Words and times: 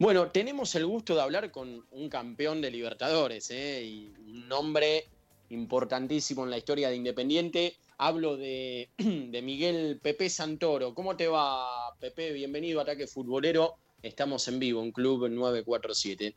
Bueno, 0.00 0.30
tenemos 0.30 0.74
el 0.76 0.86
gusto 0.86 1.14
de 1.14 1.20
hablar 1.20 1.50
con 1.50 1.84
un 1.90 2.08
campeón 2.08 2.62
de 2.62 2.70
Libertadores 2.70 3.50
¿eh? 3.50 3.82
y 3.84 4.14
un 4.30 4.48
nombre 4.48 5.04
importantísimo 5.50 6.42
en 6.42 6.48
la 6.48 6.56
historia 6.56 6.88
de 6.88 6.96
Independiente. 6.96 7.76
Hablo 7.98 8.38
de, 8.38 8.88
de, 8.96 9.42
Miguel 9.42 10.00
Pepe 10.02 10.30
Santoro. 10.30 10.94
¿Cómo 10.94 11.18
te 11.18 11.28
va, 11.28 11.94
Pepe? 12.00 12.32
Bienvenido 12.32 12.80
a 12.80 12.84
Ataque 12.84 13.06
Futbolero. 13.06 13.74
Estamos 14.00 14.48
en 14.48 14.58
vivo 14.58 14.82
en 14.82 14.90
Club 14.90 15.28
947. 15.28 16.34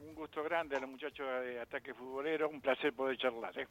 Un 0.00 0.14
gusto 0.14 0.42
grande 0.42 0.76
a 0.76 0.80
los 0.80 0.90
muchachos 0.90 1.26
de 1.42 1.58
Ataque 1.58 1.94
Futbolero. 1.94 2.50
Un 2.50 2.60
placer 2.60 2.92
poder 2.92 3.16
charlar. 3.16 3.58
¿eh? 3.58 3.66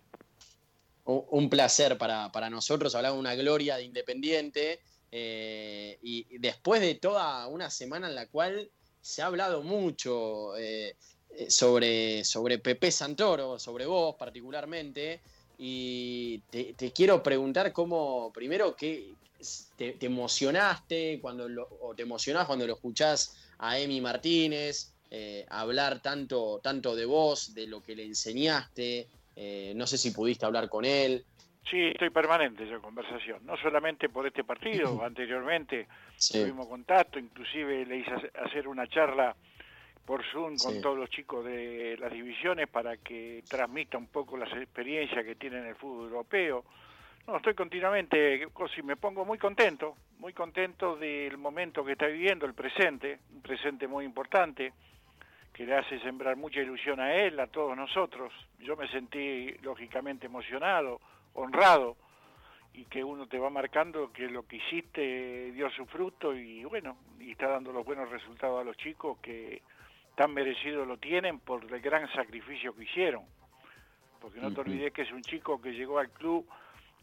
Un 1.05 1.51
placer 1.51 1.99
para, 1.99 2.31
para 2.31 2.49
nosotros. 2.49 2.95
Hablar 2.95 3.13
de 3.13 3.19
una 3.19 3.35
gloria 3.35 3.75
de 3.75 3.83
Independiente. 3.83 4.79
Eh, 5.11 5.99
y 6.01 6.39
después 6.39 6.81
de 6.81 6.95
toda 6.95 7.45
una 7.45 7.69
semana 7.69 8.07
en 8.07 8.15
la 8.15 8.25
cual 8.25 8.71
se 9.05 9.21
ha 9.21 9.27
hablado 9.27 9.61
mucho 9.61 10.57
eh, 10.57 10.95
eh, 11.37 11.51
sobre, 11.51 12.23
sobre 12.23 12.57
Pepe 12.57 12.89
Santoro, 12.89 13.59
sobre 13.59 13.85
vos 13.85 14.15
particularmente, 14.15 15.21
y 15.59 16.39
te, 16.49 16.91
quiero 16.91 17.21
preguntar 17.21 17.71
cómo, 17.71 18.31
primero, 18.33 18.75
¿qué, 18.75 19.13
te, 19.77 19.95
emocionaste 20.01 21.19
cuando 21.21 21.47
lo, 21.47 21.69
o 21.81 21.93
te 21.93 22.01
emocionás 22.01 22.47
cuando 22.47 22.65
lo 22.65 22.73
escuchás 22.73 23.35
a 23.59 23.77
Emi 23.77 24.01
Martínez, 24.01 24.91
eh, 25.11 25.45
hablar 25.49 26.01
tanto, 26.01 26.59
tanto 26.63 26.95
de 26.95 27.05
vos, 27.05 27.53
de 27.53 27.67
lo 27.67 27.83
que 27.83 27.95
le 27.95 28.05
enseñaste, 28.05 29.07
no 29.75 29.85
sé 29.85 29.99
si 29.99 30.11
pudiste 30.11 30.47
hablar 30.47 30.67
con 30.67 30.83
él. 30.83 31.23
Sí, 31.69 31.87
estoy 31.87 32.11
permanente 32.11 32.63
en 32.63 32.79
conversación, 32.79 33.43
no 33.45 33.57
solamente 33.57 34.09
por 34.09 34.27
este 34.27 34.43
partido, 34.43 35.03
anteriormente 35.03 35.87
tuvimos 36.31 36.67
contacto, 36.67 37.17
inclusive 37.17 37.85
le 37.85 37.97
hice 37.97 38.11
hacer 38.43 38.67
una 38.67 38.87
charla 38.87 39.35
por 40.05 40.23
Zoom 40.31 40.57
con 40.57 40.79
todos 40.81 40.97
los 40.97 41.09
chicos 41.09 41.43
de 41.43 41.97
las 41.99 42.11
divisiones 42.11 42.67
para 42.67 42.97
que 42.97 43.43
transmita 43.49 43.97
un 43.97 44.07
poco 44.07 44.37
las 44.37 44.51
experiencias 44.53 45.25
que 45.25 45.35
tiene 45.35 45.57
en 45.57 45.65
el 45.65 45.75
fútbol 45.75 46.05
europeo. 46.05 46.63
No, 47.25 47.37
estoy 47.37 47.55
continuamente, 47.55 48.47
me 48.83 48.95
pongo 48.97 49.25
muy 49.25 49.39
contento, 49.39 49.95
muy 50.19 50.31
contento 50.33 50.95
del 50.95 51.39
momento 51.39 51.83
que 51.83 51.93
está 51.93 52.05
viviendo, 52.05 52.45
el 52.45 52.53
presente, 52.53 53.17
un 53.33 53.41
presente 53.41 53.87
muy 53.87 54.05
importante, 54.05 54.73
que 55.51 55.65
le 55.65 55.75
hace 55.75 55.99
sembrar 56.01 56.35
mucha 56.35 56.59
ilusión 56.59 56.99
a 56.99 57.15
él, 57.15 57.39
a 57.39 57.47
todos 57.47 57.75
nosotros. 57.75 58.31
Yo 58.59 58.75
me 58.75 58.87
sentí 58.89 59.49
lógicamente 59.63 60.27
emocionado, 60.27 61.01
honrado 61.35 61.95
y 62.73 62.85
que 62.85 63.03
uno 63.03 63.27
te 63.27 63.39
va 63.39 63.49
marcando 63.49 64.11
que 64.11 64.27
lo 64.27 64.45
que 64.45 64.57
hiciste 64.57 65.51
dio 65.51 65.69
su 65.69 65.85
fruto 65.85 66.35
y 66.35 66.65
bueno, 66.65 66.97
y 67.19 67.31
está 67.31 67.47
dando 67.47 67.71
los 67.71 67.85
buenos 67.85 68.09
resultados 68.09 68.59
a 68.59 68.63
los 68.65 68.75
chicos 68.77 69.17
que 69.21 69.61
tan 70.15 70.33
merecido 70.33 70.85
lo 70.85 70.97
tienen 70.97 71.39
por 71.39 71.63
el 71.71 71.81
gran 71.81 72.11
sacrificio 72.13 72.75
que 72.75 72.83
hicieron. 72.83 73.23
Porque 74.19 74.39
no 74.39 74.51
te 74.53 74.61
olvides 74.61 74.91
que 74.91 75.03
es 75.03 75.11
un 75.11 75.21
chico 75.21 75.61
que 75.61 75.73
llegó 75.73 75.99
al 75.99 76.09
club 76.09 76.47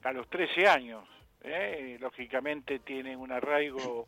a 0.02 0.12
los 0.12 0.28
13 0.28 0.66
años. 0.66 1.08
¿eh? 1.42 1.96
Lógicamente 2.00 2.80
tiene 2.80 3.16
un 3.16 3.30
arraigo 3.30 4.06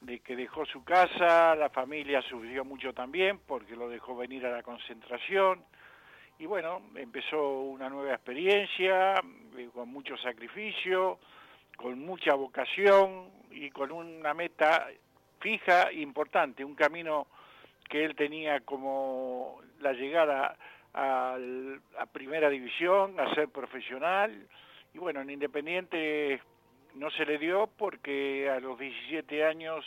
de 0.00 0.20
que 0.20 0.36
dejó 0.36 0.64
su 0.66 0.82
casa, 0.84 1.54
la 1.54 1.70
familia 1.70 2.22
sufrió 2.22 2.64
mucho 2.64 2.92
también 2.92 3.40
porque 3.46 3.76
lo 3.76 3.88
dejó 3.88 4.16
venir 4.16 4.46
a 4.46 4.50
la 4.50 4.62
concentración 4.62 5.64
y 6.38 6.46
bueno, 6.46 6.82
empezó 6.94 7.60
una 7.62 7.88
nueva 7.88 8.14
experiencia, 8.14 9.14
eh, 9.56 9.68
con 9.74 9.88
mucho 9.88 10.16
sacrificio, 10.18 11.18
con 11.76 11.98
mucha 11.98 12.34
vocación 12.34 13.30
y 13.50 13.70
con 13.70 13.90
una 13.90 14.34
meta 14.34 14.88
fija 15.40 15.90
e 15.90 16.00
importante, 16.00 16.64
un 16.64 16.74
camino 16.74 17.26
que 17.88 18.04
él 18.04 18.14
tenía 18.14 18.60
como 18.60 19.60
la 19.80 19.92
llegada 19.92 20.56
a, 20.94 21.36
a 21.98 22.06
primera 22.06 22.48
división, 22.50 23.18
a 23.18 23.34
ser 23.34 23.48
profesional, 23.48 24.46
y 24.94 24.98
bueno, 24.98 25.20
en 25.20 25.30
Independiente 25.30 26.40
no 26.94 27.10
se 27.10 27.24
le 27.24 27.38
dio 27.38 27.68
porque 27.76 28.48
a 28.50 28.60
los 28.60 28.78
17 28.78 29.44
años 29.44 29.84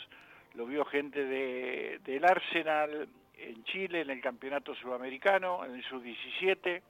lo 0.54 0.66
vio 0.66 0.84
gente 0.84 1.24
de, 1.24 1.98
del 2.04 2.24
Arsenal, 2.24 3.08
en 3.42 3.64
Chile 3.64 4.02
en 4.02 4.10
el 4.10 4.20
campeonato 4.20 4.74
sudamericano, 4.74 5.64
en 5.64 5.74
el 5.74 5.84
sub-17, 5.84 6.82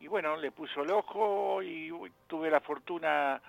y 0.00 0.06
bueno, 0.08 0.36
le 0.36 0.50
puso 0.50 0.82
el 0.82 0.90
ojo 0.90 1.62
y 1.62 1.90
tuve 2.26 2.50
la 2.50 2.60
fortuna 2.60 3.40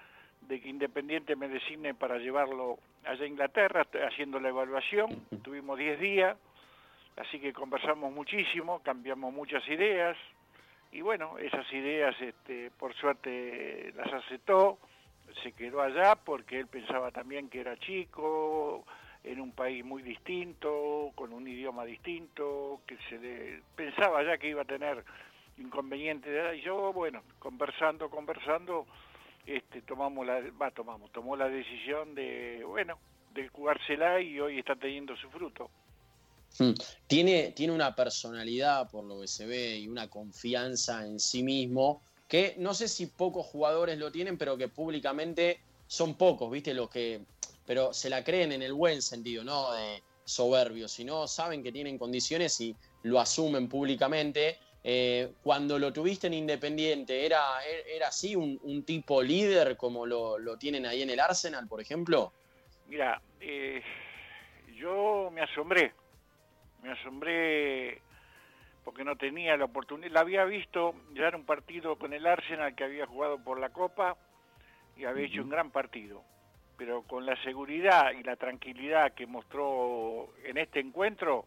de 0.41 0.61
que 0.61 0.69
Independiente 0.69 1.35
me 1.35 1.47
designe 1.47 1.93
para 1.93 2.17
llevarlo 2.17 2.79
allá 3.03 3.23
a 3.23 3.27
Inglaterra, 3.27 3.85
haciendo 4.07 4.39
la 4.39 4.49
evaluación, 4.49 5.25
tuvimos 5.43 5.77
10 5.77 5.99
días, 5.99 6.37
así 7.17 7.39
que 7.39 7.53
conversamos 7.53 8.13
muchísimo, 8.13 8.81
cambiamos 8.81 9.33
muchas 9.33 9.67
ideas, 9.67 10.17
y 10.91 11.01
bueno, 11.01 11.37
esas 11.37 11.71
ideas 11.73 12.15
este, 12.21 12.71
por 12.71 12.93
suerte 12.95 13.91
las 13.95 14.11
aceptó, 14.13 14.77
se 15.43 15.51
quedó 15.51 15.81
allá 15.81 16.15
porque 16.15 16.59
él 16.59 16.67
pensaba 16.67 17.11
también 17.11 17.49
que 17.49 17.59
era 17.59 17.77
chico, 17.77 18.85
en 19.27 19.41
un 19.41 19.51
país 19.51 19.83
muy 19.83 20.01
distinto, 20.01 21.11
con 21.15 21.33
un 21.33 21.47
idioma 21.47 21.85
distinto, 21.85 22.81
que 22.87 22.97
se 23.09 23.17
le, 23.19 23.61
pensaba 23.75 24.23
ya 24.23 24.37
que 24.37 24.49
iba 24.49 24.61
a 24.61 24.65
tener 24.65 25.03
inconvenientes 25.57 26.57
y 26.57 26.61
yo, 26.61 26.93
bueno, 26.93 27.23
conversando, 27.39 28.09
conversando, 28.09 28.85
este, 29.45 29.81
tomamos 29.81 30.25
la, 30.25 30.41
va, 30.61 30.71
tomamos, 30.71 31.11
tomó 31.11 31.35
la 31.35 31.49
decisión 31.49 32.15
de, 32.15 32.63
bueno, 32.65 32.97
de 33.33 33.47
jugársela 33.49 34.21
y 34.21 34.39
hoy 34.39 34.59
está 34.59 34.75
teniendo 34.75 35.15
su 35.17 35.29
fruto. 35.29 35.69
Hmm. 36.59 36.73
Tiene, 37.07 37.51
tiene 37.51 37.73
una 37.73 37.95
personalidad, 37.95 38.89
por 38.89 39.03
lo 39.03 39.21
que 39.21 39.27
se 39.27 39.45
ve, 39.45 39.77
y 39.77 39.87
una 39.87 40.09
confianza 40.09 41.05
en 41.05 41.19
sí 41.19 41.43
mismo, 41.43 42.01
que 42.27 42.55
no 42.57 42.73
sé 42.73 42.87
si 42.87 43.07
pocos 43.07 43.45
jugadores 43.45 43.97
lo 43.97 44.11
tienen, 44.11 44.37
pero 44.37 44.57
que 44.57 44.67
públicamente 44.67 45.59
son 45.87 46.15
pocos, 46.15 46.51
¿viste? 46.51 46.73
Los 46.73 46.89
que 46.89 47.21
pero 47.67 47.93
se 47.93 48.09
la 48.09 48.23
creen 48.23 48.53
en 48.53 48.61
el 48.63 48.73
buen 48.73 49.01
sentido, 49.01 49.43
no 49.43 49.73
de 49.73 50.01
soberbio, 50.23 50.87
sino 50.87 51.27
saben 51.27 51.61
que 51.61 51.71
tienen 51.71 51.97
condiciones 51.97 52.59
y 52.61 52.73
lo 53.03 53.19
asumen 53.19 53.67
públicamente. 53.67 54.57
Eh, 54.83 55.33
cuando 55.43 55.77
lo 55.77 55.91
tuviste 55.91 56.27
en 56.27 56.33
Independiente, 56.33 57.25
¿era, 57.25 57.43
era 57.93 58.07
así 58.07 58.37
un, 58.37 58.83
tipo 58.85 59.21
líder 59.21 59.75
como 59.75 60.05
lo, 60.05 60.57
tienen 60.57 60.85
ahí 60.85 61.01
en 61.01 61.09
el 61.09 61.19
Arsenal, 61.19 61.67
por 61.67 61.81
ejemplo? 61.81 62.31
Mira, 62.87 63.21
eh, 63.41 63.83
yo 64.73 65.29
me 65.33 65.41
asombré, 65.41 65.93
me 66.81 66.91
asombré 66.91 68.01
porque 68.85 69.03
no 69.03 69.17
tenía 69.17 69.57
la 69.57 69.65
oportunidad, 69.65 70.11
la 70.11 70.21
había 70.21 70.45
visto 70.45 70.95
ya 71.13 71.27
en 71.27 71.35
un 71.35 71.45
partido 71.45 71.97
con 71.97 72.13
el 72.13 72.25
Arsenal 72.25 72.73
que 72.75 72.85
había 72.85 73.05
jugado 73.05 73.43
por 73.43 73.59
la 73.59 73.71
Copa 73.71 74.15
y 74.95 75.03
había 75.03 75.25
hecho 75.25 75.41
un 75.41 75.49
gran 75.49 75.71
partido 75.71 76.23
pero 76.77 77.01
con 77.01 77.25
la 77.25 77.35
seguridad 77.43 78.11
y 78.11 78.23
la 78.23 78.35
tranquilidad 78.35 79.13
que 79.13 79.25
mostró 79.25 80.29
en 80.43 80.57
este 80.57 80.79
encuentro, 80.79 81.45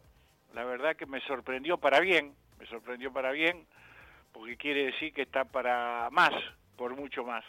la 0.53 0.65
verdad 0.65 0.95
que 0.95 1.05
me 1.05 1.21
sorprendió 1.21 1.77
para 1.77 1.99
bien, 2.01 2.35
me 2.59 2.65
sorprendió 2.65 3.11
para 3.13 3.31
bien, 3.31 3.65
porque 4.33 4.57
quiere 4.57 4.85
decir 4.85 5.13
que 5.13 5.23
está 5.23 5.45
para 5.45 6.09
más, 6.11 6.33
por 6.75 6.95
mucho 6.95 7.23
más. 7.23 7.45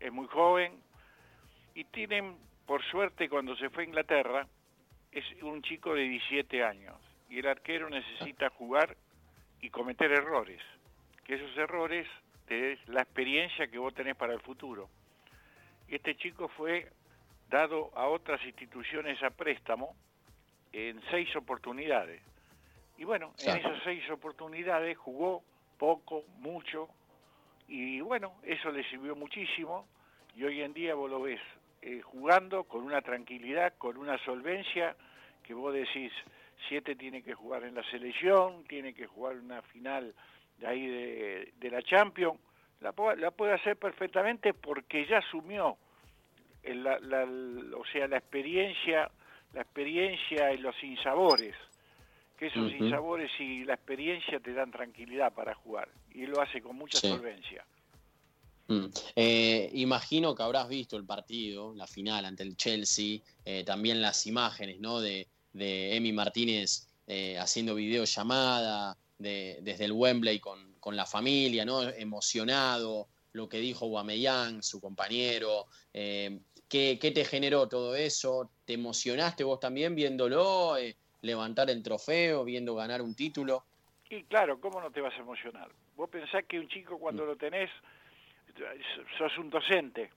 Es 0.00 0.10
muy 0.10 0.26
joven 0.28 0.72
y 1.74 1.84
tienen, 1.84 2.36
por 2.66 2.82
suerte, 2.84 3.28
cuando 3.28 3.56
se 3.56 3.68
fue 3.70 3.84
a 3.84 3.86
Inglaterra, 3.86 4.46
es 5.12 5.24
un 5.42 5.62
chico 5.62 5.94
de 5.94 6.02
17 6.02 6.64
años 6.64 6.96
y 7.28 7.38
el 7.38 7.46
arquero 7.46 7.90
necesita 7.90 8.48
jugar 8.50 8.96
y 9.60 9.70
cometer 9.70 10.10
errores, 10.12 10.62
que 11.24 11.34
esos 11.34 11.56
errores 11.58 12.06
te 12.46 12.72
es 12.72 12.88
la 12.88 13.02
experiencia 13.02 13.68
que 13.68 13.78
vos 13.78 13.92
tenés 13.92 14.16
para 14.16 14.32
el 14.32 14.40
futuro. 14.40 14.88
Y 15.88 15.96
este 15.96 16.16
chico 16.16 16.48
fue 16.48 16.90
dado 17.48 17.90
a 17.94 18.06
otras 18.06 18.44
instituciones 18.44 19.22
a 19.22 19.30
préstamo 19.30 19.94
en 20.72 21.00
seis 21.10 21.34
oportunidades. 21.36 22.22
Y 22.98 23.04
bueno, 23.04 23.32
en 23.38 23.56
esas 23.56 23.82
seis 23.84 24.08
oportunidades 24.10 24.96
jugó 24.98 25.42
poco, 25.78 26.24
mucho, 26.38 26.88
y 27.68 28.00
bueno, 28.00 28.34
eso 28.42 28.70
le 28.72 28.82
sirvió 28.90 29.14
muchísimo, 29.14 29.86
y 30.34 30.44
hoy 30.44 30.62
en 30.62 30.72
día 30.72 30.94
vos 30.94 31.08
lo 31.08 31.22
ves 31.22 31.40
eh, 31.80 32.00
jugando 32.00 32.64
con 32.64 32.82
una 32.82 33.00
tranquilidad, 33.02 33.74
con 33.78 33.96
una 33.96 34.18
solvencia, 34.24 34.96
que 35.44 35.54
vos 35.54 35.72
decís, 35.72 36.12
siete 36.68 36.96
tiene 36.96 37.22
que 37.22 37.34
jugar 37.34 37.62
en 37.64 37.74
la 37.74 37.84
selección, 37.84 38.64
tiene 38.64 38.92
que 38.92 39.06
jugar 39.06 39.36
una 39.36 39.62
final 39.62 40.12
de 40.58 40.66
ahí 40.66 40.86
de, 40.86 41.52
de 41.56 41.70
la 41.70 41.82
Champions, 41.82 42.38
la, 42.80 42.92
la 43.16 43.30
puede 43.30 43.52
hacer 43.52 43.76
perfectamente 43.76 44.54
porque 44.54 45.06
ya 45.06 45.18
asumió 45.18 45.78
la, 46.74 47.24
o 47.76 47.84
sea, 47.92 48.08
la 48.08 48.18
experiencia, 48.18 49.10
la 49.54 49.62
experiencia 49.62 50.52
y 50.52 50.58
los 50.58 50.74
sinsabores, 50.76 51.54
que 52.38 52.46
esos 52.46 52.70
sinsabores 52.70 53.30
y 53.40 53.64
la 53.64 53.74
experiencia 53.74 54.38
te 54.40 54.52
dan 54.52 54.70
tranquilidad 54.70 55.32
para 55.32 55.54
jugar, 55.54 55.88
y 56.14 56.26
lo 56.26 56.40
hace 56.40 56.60
con 56.60 56.76
mucha 56.76 56.98
solvencia. 56.98 57.64
Mm. 58.68 58.86
Eh, 59.16 59.70
imagino 59.74 60.34
que 60.34 60.42
habrás 60.42 60.68
visto 60.68 60.96
el 60.96 61.04
partido, 61.04 61.74
la 61.74 61.86
final 61.86 62.26
ante 62.26 62.42
el 62.42 62.56
Chelsea, 62.56 63.20
eh, 63.44 63.64
también 63.64 64.02
las 64.02 64.26
imágenes 64.26 64.78
¿no? 64.78 65.00
de, 65.00 65.26
de 65.52 65.96
Emi 65.96 66.12
Martínez 66.12 66.86
eh, 67.06 67.38
haciendo 67.38 67.74
videollamada 67.74 68.98
de, 69.16 69.58
desde 69.62 69.86
el 69.86 69.92
Wembley 69.92 70.38
con, 70.40 70.74
con, 70.78 70.94
la 70.94 71.06
familia, 71.06 71.64
¿no? 71.64 71.82
Emocionado, 71.82 73.08
lo 73.32 73.48
que 73.48 73.58
dijo 73.58 73.86
Guameyán, 73.86 74.62
su 74.62 74.78
compañero. 74.78 75.66
Eh, 75.94 76.38
¿qué, 76.68 76.98
¿qué, 77.00 77.10
te 77.10 77.24
generó 77.24 77.68
todo 77.68 77.94
eso? 77.96 78.50
¿Te 78.64 78.74
emocionaste 78.74 79.44
vos 79.44 79.60
también 79.60 79.94
viéndolo, 79.94 80.76
eh, 80.76 80.96
levantar 81.22 81.70
el 81.70 81.82
trofeo, 81.82 82.44
viendo 82.44 82.74
ganar 82.74 83.02
un 83.02 83.14
título? 83.14 83.64
Y 84.10 84.24
claro, 84.24 84.60
¿cómo 84.60 84.80
no 84.80 84.90
te 84.90 85.00
vas 85.00 85.14
a 85.14 85.20
emocionar? 85.20 85.68
Vos 85.96 86.08
pensás 86.08 86.44
que 86.46 86.58
un 86.58 86.68
chico 86.68 86.98
cuando 86.98 87.26
lo 87.26 87.36
tenés, 87.36 87.70
sos 89.18 89.36
un 89.38 89.50
docente, 89.50 90.10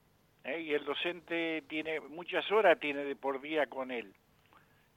¿eh? 0.44 0.60
y 0.60 0.72
el 0.72 0.84
docente 0.84 1.62
tiene 1.68 2.00
muchas 2.00 2.50
horas 2.50 2.78
tiene 2.80 3.04
de 3.04 3.16
por 3.16 3.40
día 3.40 3.66
con 3.66 3.90
él. 3.90 4.12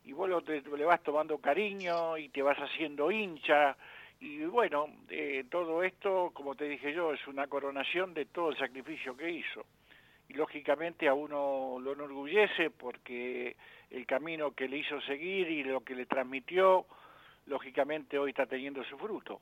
Y 0.03 0.13
vos 0.13 0.29
lo, 0.29 0.41
le 0.41 0.85
vas 0.85 1.01
tomando 1.01 1.39
cariño 1.39 2.17
y 2.17 2.29
te 2.29 2.41
vas 2.41 2.57
haciendo 2.57 3.11
hincha. 3.11 3.75
Y 4.19 4.45
bueno, 4.45 4.87
eh, 5.09 5.43
todo 5.49 5.83
esto, 5.83 6.31
como 6.33 6.55
te 6.55 6.65
dije 6.65 6.93
yo, 6.93 7.11
es 7.13 7.27
una 7.27 7.47
coronación 7.47 8.13
de 8.13 8.25
todo 8.25 8.51
el 8.51 8.57
sacrificio 8.57 9.17
que 9.17 9.31
hizo. 9.31 9.65
Y 10.27 10.33
lógicamente 10.33 11.07
a 11.07 11.13
uno 11.13 11.77
lo 11.79 11.93
enorgullece 11.93 12.69
porque 12.71 13.55
el 13.89 14.05
camino 14.05 14.51
que 14.51 14.67
le 14.67 14.77
hizo 14.77 14.99
seguir 15.01 15.49
y 15.49 15.63
lo 15.63 15.81
que 15.81 15.95
le 15.95 16.05
transmitió, 16.05 16.85
lógicamente 17.45 18.17
hoy 18.17 18.31
está 18.31 18.45
teniendo 18.45 18.83
su 18.83 18.97
fruto. 18.97 19.41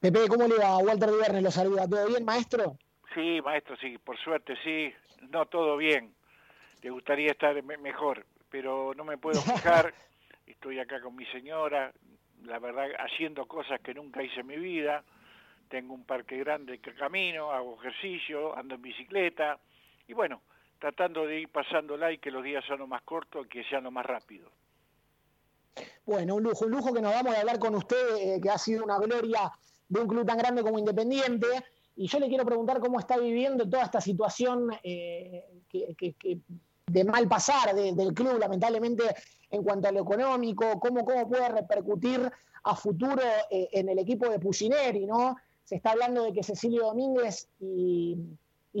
Pepe, 0.00 0.26
¿cómo 0.28 0.48
le 0.48 0.58
va? 0.58 0.78
Walter 0.78 1.10
Viernes 1.10 1.42
lo 1.42 1.50
saluda. 1.50 1.88
¿Todo 1.88 2.08
bien, 2.08 2.24
maestro? 2.24 2.76
Sí, 3.14 3.40
maestro, 3.42 3.76
sí, 3.76 3.98
por 3.98 4.18
suerte 4.18 4.56
sí. 4.64 4.92
No 5.30 5.46
todo 5.46 5.76
bien. 5.76 6.12
Te 6.80 6.90
gustaría 6.90 7.30
estar 7.30 7.62
mejor, 7.62 8.26
pero 8.50 8.92
no 8.96 9.04
me 9.04 9.16
puedo 9.16 9.40
fijar. 9.40 9.94
Estoy 10.46 10.80
acá 10.80 11.00
con 11.00 11.14
mi 11.14 11.24
señora, 11.26 11.92
la 12.44 12.58
verdad, 12.58 12.88
haciendo 12.98 13.46
cosas 13.46 13.80
que 13.80 13.94
nunca 13.94 14.22
hice 14.22 14.40
en 14.40 14.46
mi 14.48 14.56
vida. 14.56 15.04
Tengo 15.72 15.94
un 15.94 16.04
parque 16.04 16.36
grande 16.36 16.80
que 16.80 16.94
camino, 16.94 17.50
hago 17.50 17.78
ejercicio, 17.80 18.54
ando 18.54 18.74
en 18.74 18.82
bicicleta. 18.82 19.58
Y 20.06 20.12
bueno, 20.12 20.42
tratando 20.78 21.24
de 21.24 21.40
ir 21.40 21.48
pasándola 21.48 22.12
y 22.12 22.18
que 22.18 22.30
los 22.30 22.44
días 22.44 22.62
sean 22.66 22.80
lo 22.80 22.86
más 22.86 23.00
cortos 23.04 23.46
que 23.46 23.64
sean 23.64 23.84
lo 23.84 23.90
más 23.90 24.04
rápidos. 24.04 24.52
Bueno, 26.04 26.34
un 26.34 26.42
lujo, 26.42 26.66
un 26.66 26.72
lujo 26.72 26.92
que 26.92 27.00
nos 27.00 27.14
vamos 27.14 27.34
a 27.34 27.40
hablar 27.40 27.58
con 27.58 27.74
usted, 27.74 28.16
eh, 28.18 28.38
que 28.42 28.50
ha 28.50 28.58
sido 28.58 28.84
una 28.84 28.98
gloria 28.98 29.50
de 29.88 29.98
un 29.98 30.06
club 30.06 30.26
tan 30.26 30.36
grande 30.36 30.62
como 30.62 30.78
Independiente. 30.78 31.46
Y 31.96 32.06
yo 32.06 32.18
le 32.20 32.28
quiero 32.28 32.44
preguntar 32.44 32.78
cómo 32.78 33.00
está 33.00 33.16
viviendo 33.16 33.66
toda 33.66 33.84
esta 33.84 34.02
situación 34.02 34.70
eh, 34.82 35.42
de 36.86 37.04
mal 37.04 37.26
pasar 37.28 37.74
del 37.74 38.12
club, 38.12 38.38
lamentablemente, 38.38 39.04
en 39.50 39.62
cuanto 39.62 39.88
a 39.88 39.92
lo 39.92 40.00
económico, 40.00 40.78
cómo, 40.78 41.02
cómo 41.02 41.26
puede 41.26 41.48
repercutir 41.48 42.30
a 42.64 42.76
futuro 42.76 43.22
eh, 43.50 43.70
en 43.72 43.88
el 43.88 43.98
equipo 43.98 44.28
de 44.28 44.38
Pusineri, 44.38 45.06
¿no? 45.06 45.34
Se 45.64 45.76
está 45.76 45.92
hablando 45.92 46.24
de 46.24 46.32
que 46.32 46.42
Cecilio 46.42 46.84
Domínguez 46.84 47.48
y, 47.60 48.16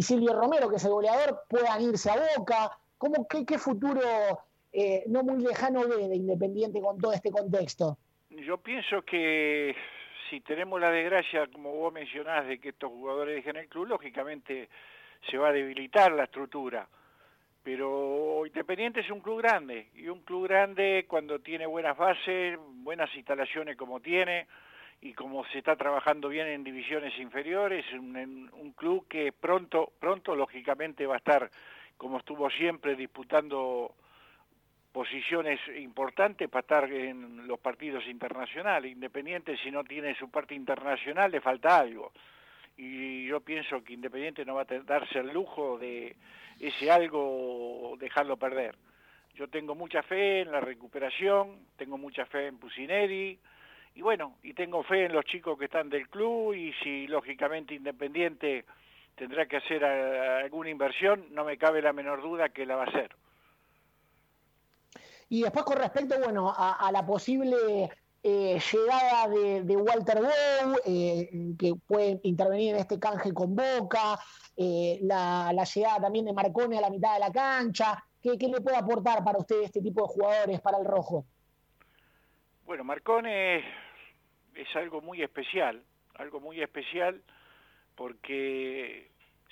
Silvio 0.00 0.34
Romero, 0.34 0.68
que 0.68 0.76
es 0.76 0.84
el 0.84 0.90
goleador, 0.90 1.42
puedan 1.48 1.82
irse 1.82 2.10
a 2.10 2.16
Boca. 2.36 2.70
¿Cómo, 2.98 3.26
qué, 3.28 3.58
futuro 3.58 4.00
eh, 4.72 5.04
no 5.06 5.22
muy 5.22 5.42
lejano 5.42 5.86
ve 5.86 6.08
de 6.08 6.16
Independiente 6.16 6.80
con 6.80 6.98
todo 6.98 7.12
este 7.12 7.30
contexto? 7.30 7.98
Yo 8.30 8.58
pienso 8.58 9.02
que 9.02 9.74
si 10.30 10.40
tenemos 10.40 10.80
la 10.80 10.90
desgracia, 10.90 11.46
como 11.52 11.72
vos 11.74 11.92
mencionás, 11.92 12.46
de 12.46 12.58
que 12.58 12.70
estos 12.70 12.90
jugadores 12.90 13.36
dejen 13.36 13.56
el 13.56 13.68
club, 13.68 13.88
lógicamente 13.88 14.70
se 15.30 15.36
va 15.36 15.48
a 15.48 15.52
debilitar 15.52 16.10
la 16.12 16.24
estructura. 16.24 16.88
Pero 17.62 18.44
Independiente 18.46 19.00
es 19.00 19.10
un 19.10 19.20
club 19.20 19.38
grande, 19.38 19.90
y 19.94 20.08
un 20.08 20.22
club 20.22 20.48
grande 20.48 21.04
cuando 21.06 21.38
tiene 21.40 21.66
buenas 21.66 21.96
bases, 21.96 22.58
buenas 22.58 23.14
instalaciones 23.14 23.76
como 23.76 24.00
tiene, 24.00 24.46
y 25.02 25.14
como 25.14 25.44
se 25.46 25.58
está 25.58 25.74
trabajando 25.74 26.28
bien 26.28 26.46
en 26.46 26.62
divisiones 26.62 27.18
inferiores, 27.18 27.84
un, 27.92 28.48
un 28.52 28.72
club 28.72 29.06
que 29.08 29.32
pronto, 29.32 29.92
pronto 29.98 30.36
lógicamente 30.36 31.06
va 31.06 31.14
a 31.14 31.18
estar, 31.18 31.50
como 31.96 32.18
estuvo 32.18 32.48
siempre, 32.50 32.94
disputando 32.94 33.96
posiciones 34.92 35.58
importantes 35.76 36.48
para 36.48 36.60
estar 36.60 36.92
en 36.92 37.48
los 37.48 37.58
partidos 37.58 38.06
internacionales. 38.06 38.92
Independiente, 38.92 39.56
si 39.56 39.72
no 39.72 39.82
tiene 39.82 40.14
su 40.14 40.30
parte 40.30 40.54
internacional, 40.54 41.32
le 41.32 41.40
falta 41.40 41.80
algo. 41.80 42.12
Y 42.76 43.26
yo 43.26 43.40
pienso 43.40 43.82
que 43.82 43.94
Independiente 43.94 44.44
no 44.44 44.54
va 44.54 44.62
a 44.62 44.82
darse 44.84 45.18
el 45.18 45.32
lujo 45.32 45.78
de 45.78 46.14
ese 46.60 46.92
algo 46.92 47.96
dejarlo 47.98 48.36
perder. 48.36 48.76
Yo 49.34 49.48
tengo 49.48 49.74
mucha 49.74 50.02
fe 50.04 50.42
en 50.42 50.52
la 50.52 50.60
recuperación, 50.60 51.66
tengo 51.76 51.98
mucha 51.98 52.24
fe 52.26 52.46
en 52.46 52.58
Pusineri, 52.58 53.38
y 53.94 54.02
bueno, 54.02 54.36
y 54.42 54.54
tengo 54.54 54.82
fe 54.82 55.06
en 55.06 55.12
los 55.12 55.24
chicos 55.24 55.58
que 55.58 55.66
están 55.66 55.90
del 55.90 56.08
club, 56.08 56.54
y 56.54 56.72
si 56.82 57.06
lógicamente 57.06 57.74
Independiente 57.74 58.64
tendrá 59.14 59.46
que 59.46 59.58
hacer 59.58 59.84
alguna 59.84 60.70
inversión, 60.70 61.26
no 61.30 61.44
me 61.44 61.58
cabe 61.58 61.82
la 61.82 61.92
menor 61.92 62.22
duda 62.22 62.48
que 62.48 62.66
la 62.66 62.76
va 62.76 62.84
a 62.84 62.88
hacer. 62.88 63.14
Y 65.28 65.42
después 65.42 65.64
con 65.64 65.78
respecto, 65.78 66.14
bueno, 66.22 66.52
a, 66.54 66.90
la 66.92 67.06
posible 67.06 67.90
eh, 68.22 68.60
llegada 68.72 69.28
de, 69.28 69.76
Walter 69.76 70.20
Bow, 70.20 70.76
eh, 70.84 71.54
que 71.58 71.74
puede 71.86 72.20
intervenir 72.24 72.74
en 72.74 72.80
este 72.80 72.98
canje 72.98 73.32
con 73.32 73.56
Boca, 73.56 74.18
eh, 74.56 74.98
la, 75.02 75.52
llegada 75.74 76.00
también 76.02 76.26
de 76.26 76.34
Marcone 76.34 76.76
a 76.76 76.82
la 76.82 76.90
mitad 76.90 77.14
de 77.14 77.20
la 77.20 77.32
cancha, 77.32 78.04
¿qué, 78.20 78.36
le 78.36 78.60
puede 78.60 78.76
aportar 78.76 79.24
para 79.24 79.38
usted 79.38 79.62
este 79.62 79.80
tipo 79.80 80.02
de 80.02 80.08
jugadores 80.08 80.60
para 80.60 80.78
el 80.78 80.84
rojo? 80.84 81.24
Bueno, 82.64 82.84
Marcone 82.84 83.64
es 84.54 84.76
algo 84.76 85.00
muy 85.00 85.22
especial, 85.22 85.82
algo 86.14 86.40
muy 86.40 86.60
especial 86.60 87.22
porque 87.94 89.10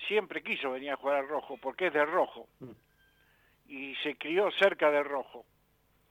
siempre 0.08 0.42
quiso 0.42 0.70
venir 0.70 0.90
a 0.90 0.96
jugar 0.96 1.16
al 1.16 1.28
rojo, 1.28 1.58
porque 1.58 1.88
es 1.88 1.92
de 1.92 2.04
rojo. 2.04 2.48
Mm. 2.60 2.70
Y 3.68 3.94
se 3.96 4.16
crió 4.16 4.50
cerca 4.52 4.90
del 4.90 5.04
rojo 5.04 5.44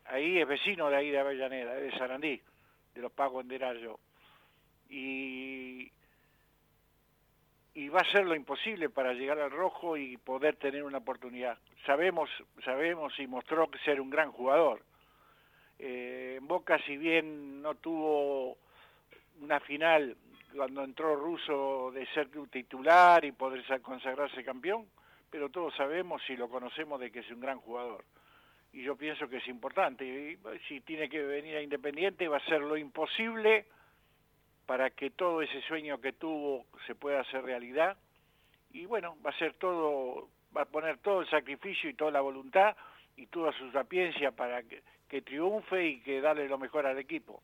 ahí 0.09 0.39
es 0.39 0.47
vecino 0.47 0.89
de 0.89 0.97
ahí 0.97 1.11
de 1.11 1.19
Avellaneda, 1.19 1.75
de 1.75 1.91
Sarandí, 1.91 2.41
de 2.93 3.01
los 3.01 3.11
pagos 3.11 3.43
en 3.43 3.49
Derayo. 3.49 3.99
Y, 4.89 5.91
y 7.75 7.89
va 7.89 8.01
a 8.01 8.11
ser 8.11 8.25
lo 8.25 8.35
imposible 8.35 8.89
para 8.89 9.13
llegar 9.13 9.39
al 9.39 9.51
rojo 9.51 9.97
y 9.97 10.17
poder 10.17 10.55
tener 10.57 10.83
una 10.83 10.97
oportunidad. 10.97 11.57
Sabemos, 11.85 12.29
sabemos 12.65 13.17
y 13.19 13.27
mostró 13.27 13.69
ser 13.85 14.01
un 14.01 14.09
gran 14.09 14.31
jugador. 14.31 14.83
Eh, 15.79 16.39
Boca, 16.41 16.77
si 16.85 16.97
bien 16.97 17.61
no 17.61 17.75
tuvo 17.75 18.57
una 19.41 19.59
final 19.61 20.15
cuando 20.55 20.83
entró 20.83 21.15
Russo 21.15 21.91
de 21.93 22.05
ser 22.07 22.29
titular 22.49 23.23
y 23.23 23.31
poder 23.31 23.63
consagrarse 23.81 24.43
campeón, 24.43 24.87
pero 25.29 25.49
todos 25.49 25.75
sabemos 25.75 26.21
y 26.29 26.35
lo 26.35 26.49
conocemos 26.49 26.99
de 26.99 27.11
que 27.11 27.19
es 27.19 27.31
un 27.31 27.39
gran 27.39 27.59
jugador 27.59 28.03
y 28.71 28.83
yo 28.83 28.95
pienso 28.95 29.27
que 29.27 29.37
es 29.37 29.47
importante. 29.47 30.05
Y 30.05 30.37
si 30.67 30.81
tiene 30.81 31.09
que 31.09 31.21
venir 31.21 31.55
a 31.57 31.61
Independiente 31.61 32.27
va 32.27 32.37
a 32.37 32.45
ser 32.45 32.61
lo 32.61 32.77
imposible 32.77 33.65
para 34.65 34.91
que 34.91 35.09
todo 35.09 35.41
ese 35.41 35.61
sueño 35.63 35.99
que 35.99 36.13
tuvo 36.13 36.65
se 36.85 36.95
pueda 36.95 37.21
hacer 37.21 37.43
realidad. 37.43 37.97
Y 38.71 38.85
bueno, 38.85 39.17
va 39.25 39.31
a 39.31 39.37
ser 39.39 39.53
todo, 39.55 40.29
va 40.55 40.63
a 40.63 40.65
poner 40.65 40.99
todo 40.99 41.21
el 41.21 41.29
sacrificio 41.29 41.89
y 41.89 41.95
toda 41.95 42.11
la 42.11 42.21
voluntad 42.21 42.75
y 43.17 43.25
toda 43.27 43.51
su 43.53 43.71
sapiencia 43.71 44.31
para 44.31 44.61
que, 44.61 44.83
que 45.09 45.21
triunfe 45.21 45.87
y 45.87 46.01
que 46.01 46.21
darle 46.21 46.47
lo 46.47 46.57
mejor 46.57 46.85
al 46.85 46.97
equipo. 46.97 47.41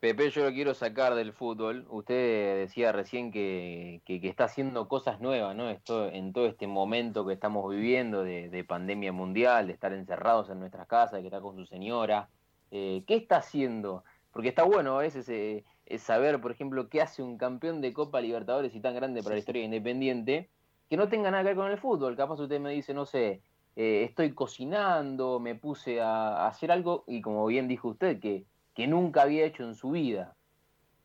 Pepe, 0.00 0.30
yo 0.30 0.44
lo 0.44 0.52
quiero 0.54 0.72
sacar 0.72 1.14
del 1.14 1.34
fútbol. 1.34 1.84
Usted 1.90 2.56
decía 2.56 2.90
recién 2.90 3.30
que, 3.30 4.00
está 4.06 4.44
haciendo 4.44 4.88
cosas 4.88 5.20
nuevas, 5.20 5.54
¿no? 5.54 5.68
Esto, 5.68 6.08
en 6.08 6.32
todo 6.32 6.46
este 6.46 6.66
momento 6.66 7.26
que 7.26 7.34
estamos 7.34 7.70
viviendo 7.70 8.24
de, 8.24 8.64
pandemia 8.66 9.12
mundial, 9.12 9.66
de 9.66 9.74
estar 9.74 9.92
encerrados 9.92 10.48
en 10.48 10.58
nuestras 10.58 10.86
casas, 10.86 11.12
de 11.12 11.20
que 11.20 11.26
está 11.26 11.42
con 11.42 11.54
su 11.56 11.66
señora. 11.66 12.30
Eh, 12.70 13.04
¿Qué 13.06 13.16
está 13.16 13.36
haciendo? 13.36 14.04
Porque 14.32 14.48
está 14.48 14.62
bueno 14.62 14.98
a 14.98 15.02
veces 15.02 15.28
eh, 15.28 15.64
saber, 15.98 16.40
por 16.40 16.52
ejemplo, 16.52 16.88
qué 16.88 17.02
hace 17.02 17.22
un 17.22 17.36
campeón 17.36 17.82
de 17.82 17.92
Copa 17.92 18.22
Libertadores 18.22 18.74
y 18.74 18.80
tan 18.80 18.94
grande 18.94 19.22
para 19.22 19.34
la 19.34 19.40
historia 19.40 19.64
Independiente, 19.64 20.48
que 20.88 20.96
no 20.96 21.10
tenga 21.10 21.30
nada 21.30 21.42
que 21.42 21.48
ver 21.48 21.56
con 21.56 21.70
el 21.70 21.78
fútbol. 21.78 22.16
Capaz 22.16 22.40
usted 22.40 22.58
me 22.58 22.70
dice, 22.70 22.94
no 22.94 23.04
sé, 23.04 23.42
eh, 23.80 24.04
estoy 24.04 24.32
cocinando, 24.32 25.40
me 25.40 25.54
puse 25.54 26.00
a 26.00 26.46
hacer 26.46 26.70
algo, 26.70 27.04
y 27.06 27.20
como 27.20 27.46
bien 27.46 27.68
dijo 27.68 27.88
usted, 27.88 28.20
que 28.20 28.44
que 28.74 28.86
nunca 28.86 29.22
había 29.22 29.44
hecho 29.44 29.64
en 29.64 29.74
su 29.74 29.90
vida. 29.90 30.34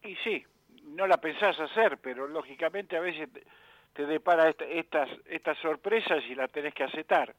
Y 0.03 0.15
sí, 0.23 0.43
no 0.83 1.07
la 1.07 1.17
pensás 1.17 1.59
hacer, 1.59 1.97
pero 1.97 2.27
lógicamente 2.27 2.95
a 2.95 3.01
veces 3.01 3.29
te, 3.93 4.05
depara 4.05 4.49
estas, 4.69 5.09
estas 5.25 5.57
sorpresas 5.57 6.23
y 6.29 6.35
las 6.35 6.51
tenés 6.51 6.73
que 6.73 6.83
aceptar. 6.83 7.33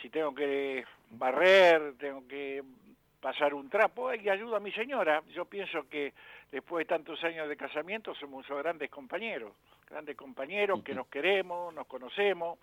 Si 0.00 0.08
tengo 0.08 0.34
que 0.34 0.84
barrer, 1.10 1.94
tengo 1.98 2.26
que 2.28 2.62
pasar 3.20 3.52
un 3.52 3.68
trapo, 3.68 4.14
y 4.14 4.28
ayuda 4.28 4.58
a 4.58 4.60
mi 4.60 4.72
señora. 4.72 5.22
Yo 5.34 5.44
pienso 5.44 5.88
que 5.88 6.14
después 6.50 6.86
de 6.86 6.94
tantos 6.94 7.22
años 7.24 7.48
de 7.48 7.56
casamiento 7.56 8.14
somos 8.14 8.46
grandes 8.48 8.88
compañeros, 8.88 9.52
grandes 9.88 10.16
compañeros 10.16 10.82
que 10.82 10.94
nos 10.94 11.08
queremos, 11.08 11.74
nos 11.74 11.86
conocemos, 11.86 12.58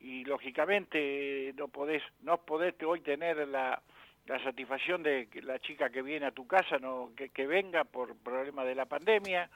y 0.00 0.24
lógicamente 0.24 1.52
no 1.56 1.68
podés, 1.68 2.02
no 2.22 2.38
podés 2.38 2.74
hoy 2.82 3.00
tener 3.00 3.48
la, 3.48 3.80
la 4.26 4.42
satisfacción 4.44 5.02
de 5.02 5.28
que 5.28 5.42
la 5.42 5.58
chica 5.58 5.90
que 5.90 6.02
viene 6.02 6.26
a 6.26 6.32
tu 6.32 6.46
casa 6.46 6.78
no 6.78 7.10
que, 7.16 7.30
que 7.30 7.46
venga 7.46 7.84
por 7.84 8.16
problema 8.16 8.64
de 8.64 8.74
la 8.74 8.86
pandemia 8.86 9.50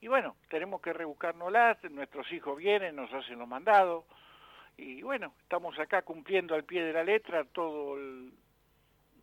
y 0.00 0.08
bueno, 0.08 0.34
tenemos 0.48 0.80
que 0.80 0.92
rebuscárnoslas, 0.92 1.78
nuestros 1.90 2.30
hijos 2.32 2.58
vienen, 2.58 2.96
nos 2.96 3.12
hacen 3.12 3.38
los 3.38 3.46
mandados, 3.46 4.04
y 4.76 5.00
bueno, 5.02 5.32
estamos 5.42 5.78
acá 5.78 6.02
cumpliendo 6.02 6.56
al 6.56 6.64
pie 6.64 6.82
de 6.82 6.92
la 6.92 7.04
letra 7.04 7.44
todo 7.44 7.96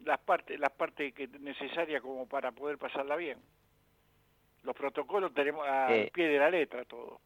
las 0.05 0.19
partes 0.19 0.57
las 0.57 0.71
partes 0.71 1.13
que 1.13 1.27
necesarias 1.27 2.01
como 2.01 2.27
para 2.27 2.53
poder 2.53 2.77
pasarla 2.77 3.17
bien. 3.17 3.37
Los 4.63 4.75
protocolos 4.75 5.33
tenemos 5.33 5.67
al 5.67 5.93
eh. 5.93 6.11
pie 6.13 6.29
de 6.29 6.39
la 6.39 6.49
letra 6.49 6.85
todo. 6.85 7.19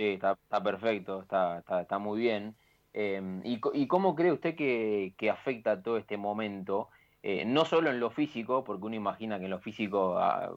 Sí, 0.00 0.12
está, 0.14 0.32
está 0.32 0.62
perfecto, 0.62 1.20
está, 1.20 1.98
muy 1.98 2.18
bien. 2.20 2.56
Em, 2.94 3.42
y, 3.44 3.60
¿Y 3.74 3.86
cómo 3.86 4.14
cree 4.14 4.32
usted 4.32 4.56
que, 4.56 5.30
afecta 5.30 5.82
todo 5.82 5.98
este 5.98 6.16
momento? 6.16 6.88
Eh, 7.22 7.44
no 7.44 7.66
solo 7.66 7.90
en 7.90 8.00
lo 8.00 8.08
físico, 8.08 8.64
porque 8.64 8.86
uno 8.86 8.96
imagina 8.96 9.38
que 9.38 9.44
en 9.44 9.50
lo 9.50 9.58
físico, 9.58 10.16
a, 10.16 10.56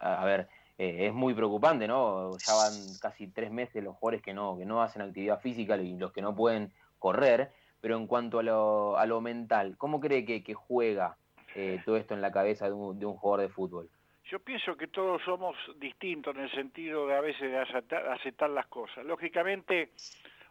a 0.00 0.24
ver, 0.24 0.48
eh, 0.78 1.06
es 1.08 1.12
muy 1.12 1.34
preocupante, 1.34 1.88
¿no? 1.88 2.38
Ya 2.38 2.54
van 2.54 2.74
casi 3.00 3.26
tres 3.26 3.50
meses 3.50 3.82
los 3.82 3.96
jugadores 3.96 4.22
que 4.22 4.32
no, 4.32 4.56
que 4.56 4.64
no 4.64 4.80
hacen 4.80 5.02
actividad 5.02 5.40
física 5.40 5.76
y 5.78 5.96
los 5.96 6.12
que 6.12 6.22
no 6.22 6.36
pueden 6.36 6.72
correr, 7.00 7.50
pero 7.80 7.96
en 7.96 8.06
cuanto 8.06 8.38
a 8.38 8.44
lo, 8.44 8.96
a 8.98 9.04
lo 9.06 9.20
mental, 9.20 9.76
¿cómo 9.78 9.98
cree 9.98 10.24
que, 10.24 10.44
que 10.44 10.54
juega 10.54 11.16
eh, 11.56 11.82
todo 11.84 11.96
esto 11.96 12.14
en 12.14 12.20
la 12.20 12.30
cabeza 12.30 12.66
de 12.66 12.72
un, 12.72 13.00
de 13.00 13.06
un, 13.06 13.16
jugador 13.16 13.48
de 13.48 13.52
fútbol? 13.52 13.90
Yo 14.28 14.40
pienso 14.40 14.76
que 14.76 14.88
todos 14.88 15.22
somos 15.22 15.56
distintos 15.78 16.34
en 16.34 16.42
el 16.42 16.50
sentido 16.50 17.06
de 17.06 17.14
a 17.14 17.20
veces 17.20 17.50
de 17.50 17.58
aceptar, 17.58 18.08
aceptar 18.08 18.50
las 18.50 18.66
cosas. 18.66 19.04
Lógicamente, 19.04 19.90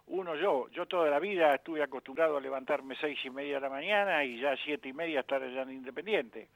uno 0.08 0.36
yo, 0.36 0.70
yo 0.70 0.86
toda 0.86 1.10
la 1.10 1.20
vida 1.20 1.56
estuve 1.56 1.84
acostumbrado 1.84 2.38
a 2.38 2.42
levantarme 2.42 2.96
seis 2.96 3.20
y 3.26 3.30
media 3.30 3.56
de 3.56 3.62
la 3.62 3.70
mañana 3.70 4.24
y 4.24 4.40
ya 4.40 4.56
siete 4.64 4.90
y 4.90 4.94
media 4.94 5.22
estar 5.22 5.44
allá 5.44 5.64
en 5.64 5.72
Independiente 5.72 6.48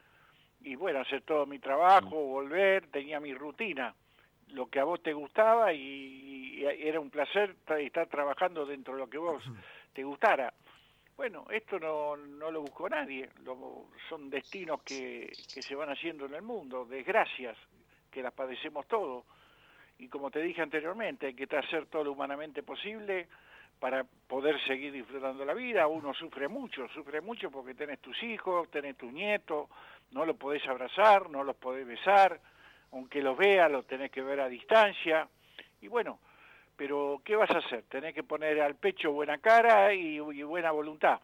y 0.61 0.75
bueno, 0.75 0.99
hacer 0.99 1.21
todo 1.21 1.45
mi 1.45 1.59
trabajo, 1.59 2.15
volver, 2.15 2.87
tenía 2.87 3.19
mi 3.19 3.33
rutina, 3.33 3.93
lo 4.49 4.67
que 4.67 4.79
a 4.79 4.83
vos 4.83 5.01
te 5.01 5.13
gustaba 5.13 5.73
y, 5.73 6.63
era 6.63 6.99
un 6.99 7.09
placer 7.09 7.55
estar 7.79 8.07
trabajando 8.07 8.65
dentro 8.65 8.93
de 8.93 8.99
lo 8.99 9.09
que 9.09 9.17
vos 9.17 9.41
te 9.93 10.03
gustara. 10.03 10.53
Bueno, 11.19 11.45
esto 11.49 11.77
no, 11.81 12.15
no 12.15 12.49
lo 12.49 12.61
buscó 12.61 12.87
nadie, 12.87 13.29
son 14.07 14.29
destinos 14.29 14.81
que, 14.83 15.29
que 15.53 15.61
se 15.61 15.75
van 15.75 15.89
haciendo 15.89 16.25
en 16.27 16.33
el 16.33 16.41
mundo, 16.41 16.85
desgracias, 16.85 17.57
que 18.09 18.23
las 18.23 18.31
padecemos 18.31 18.87
todos. 18.87 19.25
Y 19.97 20.07
como 20.07 20.31
te 20.31 20.39
dije 20.39 20.61
anteriormente, 20.61 21.27
hay 21.27 21.33
que 21.33 21.57
hacer 21.57 21.87
todo 21.87 22.05
lo 22.05 22.13
humanamente 22.13 22.63
posible 22.63 23.27
para 23.81 24.05
poder 24.05 24.65
seguir 24.65 24.93
disfrutando 24.93 25.43
la 25.43 25.53
vida. 25.53 25.87
Uno 25.87 26.13
sufre 26.13 26.47
mucho, 26.47 26.87
sufre 26.87 27.19
mucho 27.19 27.51
porque 27.51 27.73
tenés 27.73 27.99
tus 27.99 28.23
hijos, 28.23 28.71
tenés 28.71 28.95
tus 28.95 29.11
nietos, 29.11 29.67
no 30.11 30.25
los 30.25 30.37
podés 30.37 30.65
abrazar, 30.69 31.29
no 31.29 31.43
los 31.43 31.57
podés 31.57 31.85
besar, 31.85 32.39
aunque 32.93 33.21
los 33.21 33.37
veas, 33.37 33.69
los 33.69 33.85
tenés 33.85 34.09
que 34.09 34.21
ver 34.21 34.39
a 34.39 34.47
distancia. 34.47 35.27
Y 35.81 35.89
bueno, 35.89 36.19
pero 36.79 37.21
¿qué 37.25 37.35
vas 37.35 37.51
a 37.51 37.57
hacer? 37.57 37.83
Tenés 37.89 38.15
que 38.15 38.23
poner 38.23 38.61
al 38.61 38.75
pecho 38.75 39.11
buena 39.11 39.37
cara 39.39 39.93
y, 39.93 40.21
buena 40.21 40.71
voluntad. 40.71 41.19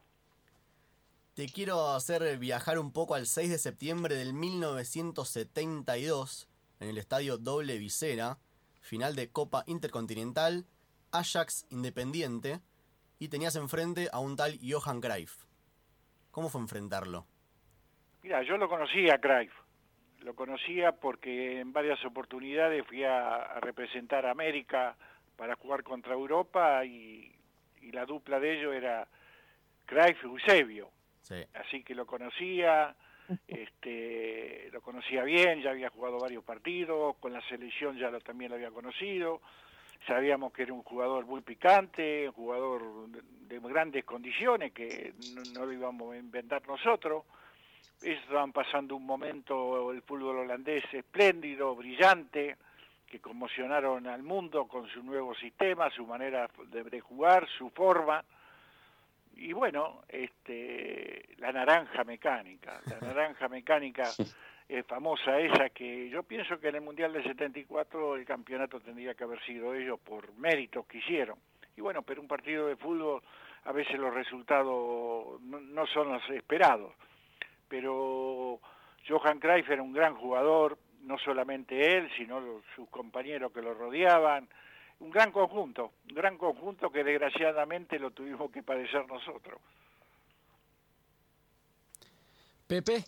Te 1.33 1.47
quiero 1.47 1.93
hacer 1.93 2.37
viajar 2.37 2.77
un 2.77 2.91
poco 2.91 3.15
al 3.15 3.25
6 3.25 3.51
de 3.51 3.57
septiembre 3.57 4.15
del 4.15 4.33
1972 4.33 6.49
en 6.81 6.89
el 6.89 6.97
estadio 6.97 7.37
Doble 7.37 7.77
Vicera, 7.77 8.37
final 8.81 9.15
de 9.15 9.31
Copa 9.31 9.63
Intercontinental, 9.65 10.65
Ajax 11.13 11.65
Independiente, 11.69 12.59
y 13.17 13.29
tenías 13.29 13.55
enfrente 13.55 14.09
a 14.11 14.19
un 14.19 14.35
tal 14.35 14.59
Johan 14.61 14.99
Cruyff. 14.99 15.45
¿Cómo 16.31 16.49
fue 16.49 16.59
enfrentarlo? 16.59 17.27
Mira, 18.23 18.43
yo 18.43 18.57
lo 18.57 18.67
conocía 18.67 19.15
a 19.15 19.19
Cruyff. 19.19 19.53
Lo 20.19 20.35
conocía 20.35 20.91
porque 20.91 21.61
en 21.61 21.71
varias 21.71 22.03
oportunidades 22.03 22.85
fui 22.87 23.05
a, 23.05 23.57
representar 23.61 24.25
a 24.25 24.31
América 24.31 24.97
para 25.35 25.55
jugar 25.55 25.83
contra 25.83 26.13
Europa 26.13 26.83
y, 26.85 27.31
la 27.91 28.05
dupla 28.05 28.39
de 28.39 28.59
ellos 28.59 28.73
era 28.73 29.07
Cruyff 29.85 30.23
y 30.23 30.25
Eusebio. 30.25 30.89
Así 31.53 31.83
que 31.83 31.93
lo 31.93 32.05
conocía, 32.07 32.95
este, 33.47 34.69
lo 34.71 34.81
conocía 34.81 35.23
bien, 35.23 35.61
ya 35.61 35.69
había 35.69 35.89
jugado 35.89 36.19
varios 36.19 36.43
partidos, 36.43 37.15
con 37.17 37.31
la 37.31 37.41
selección 37.47 37.97
ya 37.97 38.09
lo, 38.09 38.19
también 38.21 38.49
lo 38.49 38.55
había 38.55 38.71
conocido, 38.71 39.41
sabíamos 40.07 40.53
que 40.53 40.63
era 40.63 40.73
un 40.73 40.83
jugador 40.83 41.25
muy 41.25 41.41
picante, 41.41 42.27
un 42.27 42.33
jugador 42.33 43.09
de, 43.09 43.59
grandes 43.59 44.03
condiciones, 44.03 44.71
que 44.73 45.13
no, 45.53 45.65
lo 45.65 45.71
íbamos 45.71 46.13
a 46.13 46.17
inventar 46.17 46.67
nosotros, 46.67 47.23
estaban 48.01 48.51
pasando 48.51 48.95
un 48.95 49.05
momento 49.05 49.91
el 49.91 50.01
fútbol 50.01 50.39
holandés 50.39 50.83
espléndido, 50.93 51.75
brillante, 51.75 52.57
que 53.15 53.21
conmocionaron 53.21 54.07
al 54.07 54.23
mundo 54.23 54.67
con 54.67 54.89
su 54.89 55.01
nuevo 55.01 55.33
sistema, 55.35 55.89
su 55.89 56.05
manera 56.05 56.49
de, 56.67 56.99
jugar, 56.99 57.47
su 57.57 57.69
forma. 57.69 58.25
Y 59.37 59.53
bueno, 59.53 60.01
este, 60.09 61.29
la 61.37 61.53
naranja 61.53 62.03
mecánica, 62.03 62.81
la 62.85 62.99
naranja 63.07 63.47
mecánica 63.47 64.09
es 64.67 64.85
famosa 64.85 65.39
esa 65.39 65.69
que 65.69 66.09
yo 66.09 66.23
pienso 66.23 66.59
que 66.59 66.67
en 66.67 66.75
el 66.75 66.81
Mundial 66.81 67.13
del 67.13 67.23
74 67.23 68.17
el 68.17 68.25
campeonato 68.25 68.81
tendría 68.81 69.13
que 69.13 69.23
haber 69.23 69.41
sido 69.45 69.73
ellos 69.73 69.97
por 70.01 70.33
méritos 70.35 70.85
que 70.85 70.97
hicieron. 70.97 71.37
Y 71.77 71.81
bueno, 71.81 72.01
pero 72.01 72.19
un 72.19 72.27
partido 72.27 72.67
de 72.67 72.75
fútbol 72.75 73.21
a 73.63 73.71
veces 73.71 73.97
los 73.97 74.13
resultados 74.13 75.41
no 75.41 75.87
son 75.87 76.11
los 76.11 76.29
esperados 76.31 76.91
pero 77.67 78.59
Johan 79.07 79.39
Cruyff 79.39 79.69
era 79.69 79.81
un 79.81 79.93
gran 79.93 80.15
jugador, 80.15 80.77
no 81.05 81.17
solamente 81.19 81.97
él, 81.97 82.09
sino 82.17 82.61
sus 82.75 82.89
compañeros 82.89 83.51
que 83.51 83.61
lo 83.61 83.73
rodeaban, 83.73 84.47
un 84.99 85.11
gran 85.11 85.31
conjunto, 85.31 85.91
un 86.09 86.15
gran 86.15 86.37
conjunto 86.37 86.91
que 86.91 87.03
desgraciadamente 87.03 87.99
lo 87.99 88.11
tuvimos 88.11 88.51
que 88.51 88.63
padecer 88.63 89.05
nosotros. 89.07 89.59
Pepe, 92.67 93.03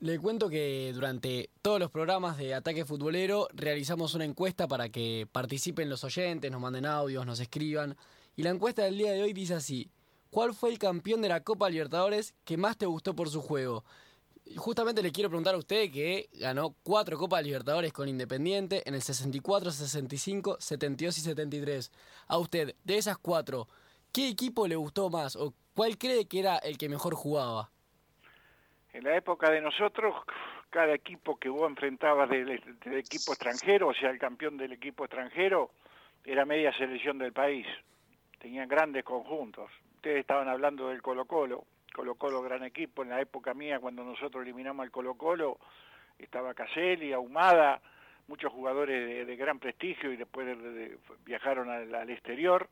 le 0.00 0.18
cuento 0.18 0.48
que 0.48 0.92
durante 0.94 1.50
todos 1.62 1.80
los 1.80 1.90
programas 1.90 2.38
de 2.38 2.54
Ataque 2.54 2.84
Futbolero 2.84 3.48
realizamos 3.52 4.14
una 4.14 4.24
encuesta 4.24 4.68
para 4.68 4.88
que 4.88 5.26
participen 5.30 5.90
los 5.90 6.04
oyentes, 6.04 6.50
nos 6.50 6.60
manden 6.60 6.86
audios, 6.86 7.26
nos 7.26 7.40
escriban. 7.40 7.96
Y 8.36 8.42
la 8.42 8.50
encuesta 8.50 8.82
del 8.84 8.98
día 8.98 9.12
de 9.12 9.22
hoy 9.22 9.32
dice 9.32 9.54
así, 9.54 9.90
¿Cuál 10.34 10.52
fue 10.52 10.70
el 10.70 10.80
campeón 10.80 11.22
de 11.22 11.28
la 11.28 11.44
Copa 11.44 11.70
Libertadores 11.70 12.34
que 12.44 12.56
más 12.56 12.76
te 12.76 12.86
gustó 12.86 13.14
por 13.14 13.30
su 13.30 13.40
juego? 13.40 13.84
Justamente 14.56 15.02
le 15.02 15.10
quiero 15.10 15.30
preguntar 15.30 15.54
a 15.54 15.58
usted 15.58 15.90
que 15.90 16.28
ganó 16.34 16.74
cuatro 16.82 17.16
Copas 17.16 17.42
Libertadores 17.42 17.92
con 17.92 18.08
Independiente 18.08 18.82
en 18.86 18.94
el 18.94 19.00
64, 19.00 19.70
65, 19.70 20.56
72 20.60 21.18
y 21.18 21.20
73. 21.22 21.90
A 22.28 22.38
usted, 22.38 22.74
de 22.84 22.98
esas 22.98 23.16
cuatro, 23.16 23.68
¿qué 24.12 24.28
equipo 24.28 24.66
le 24.66 24.76
gustó 24.76 25.08
más 25.08 25.34
o 25.36 25.54
cuál 25.74 25.96
cree 25.96 26.28
que 26.28 26.40
era 26.40 26.58
el 26.58 26.76
que 26.76 26.88
mejor 26.88 27.14
jugaba? 27.14 27.70
En 28.92 29.04
la 29.04 29.16
época 29.16 29.50
de 29.50 29.60
nosotros, 29.60 30.14
cada 30.70 30.94
equipo 30.94 31.36
que 31.36 31.48
vos 31.48 31.68
enfrentabas 31.68 32.28
del, 32.28 32.46
del 32.84 32.98
equipo 32.98 33.32
extranjero, 33.32 33.88
o 33.88 33.94
sea, 33.94 34.10
el 34.10 34.18
campeón 34.18 34.56
del 34.56 34.72
equipo 34.72 35.04
extranjero, 35.04 35.70
era 36.24 36.44
media 36.44 36.72
selección 36.76 37.18
del 37.18 37.32
país. 37.32 37.66
Tenían 38.38 38.68
grandes 38.68 39.04
conjuntos 39.04 39.70
ustedes 40.04 40.20
estaban 40.20 40.48
hablando 40.48 40.88
del 40.88 41.00
Colo 41.00 41.24
Colo, 41.24 41.64
Colo 41.94 42.16
Colo 42.16 42.42
gran 42.42 42.64
equipo, 42.64 43.04
en 43.04 43.10
la 43.10 43.20
época 43.20 43.54
mía 43.54 43.78
cuando 43.78 44.02
nosotros 44.02 44.42
eliminamos 44.42 44.82
al 44.82 44.90
Colo 44.90 45.14
Colo, 45.14 45.58
estaba 46.18 46.52
Caselli, 46.52 47.12
Ahumada, 47.12 47.80
muchos 48.26 48.52
jugadores 48.52 49.26
de, 49.26 49.36
gran 49.36 49.60
prestigio 49.60 50.12
y 50.12 50.16
después 50.16 50.58
viajaron 51.24 51.70
al, 51.70 52.10
exterior. 52.10 52.68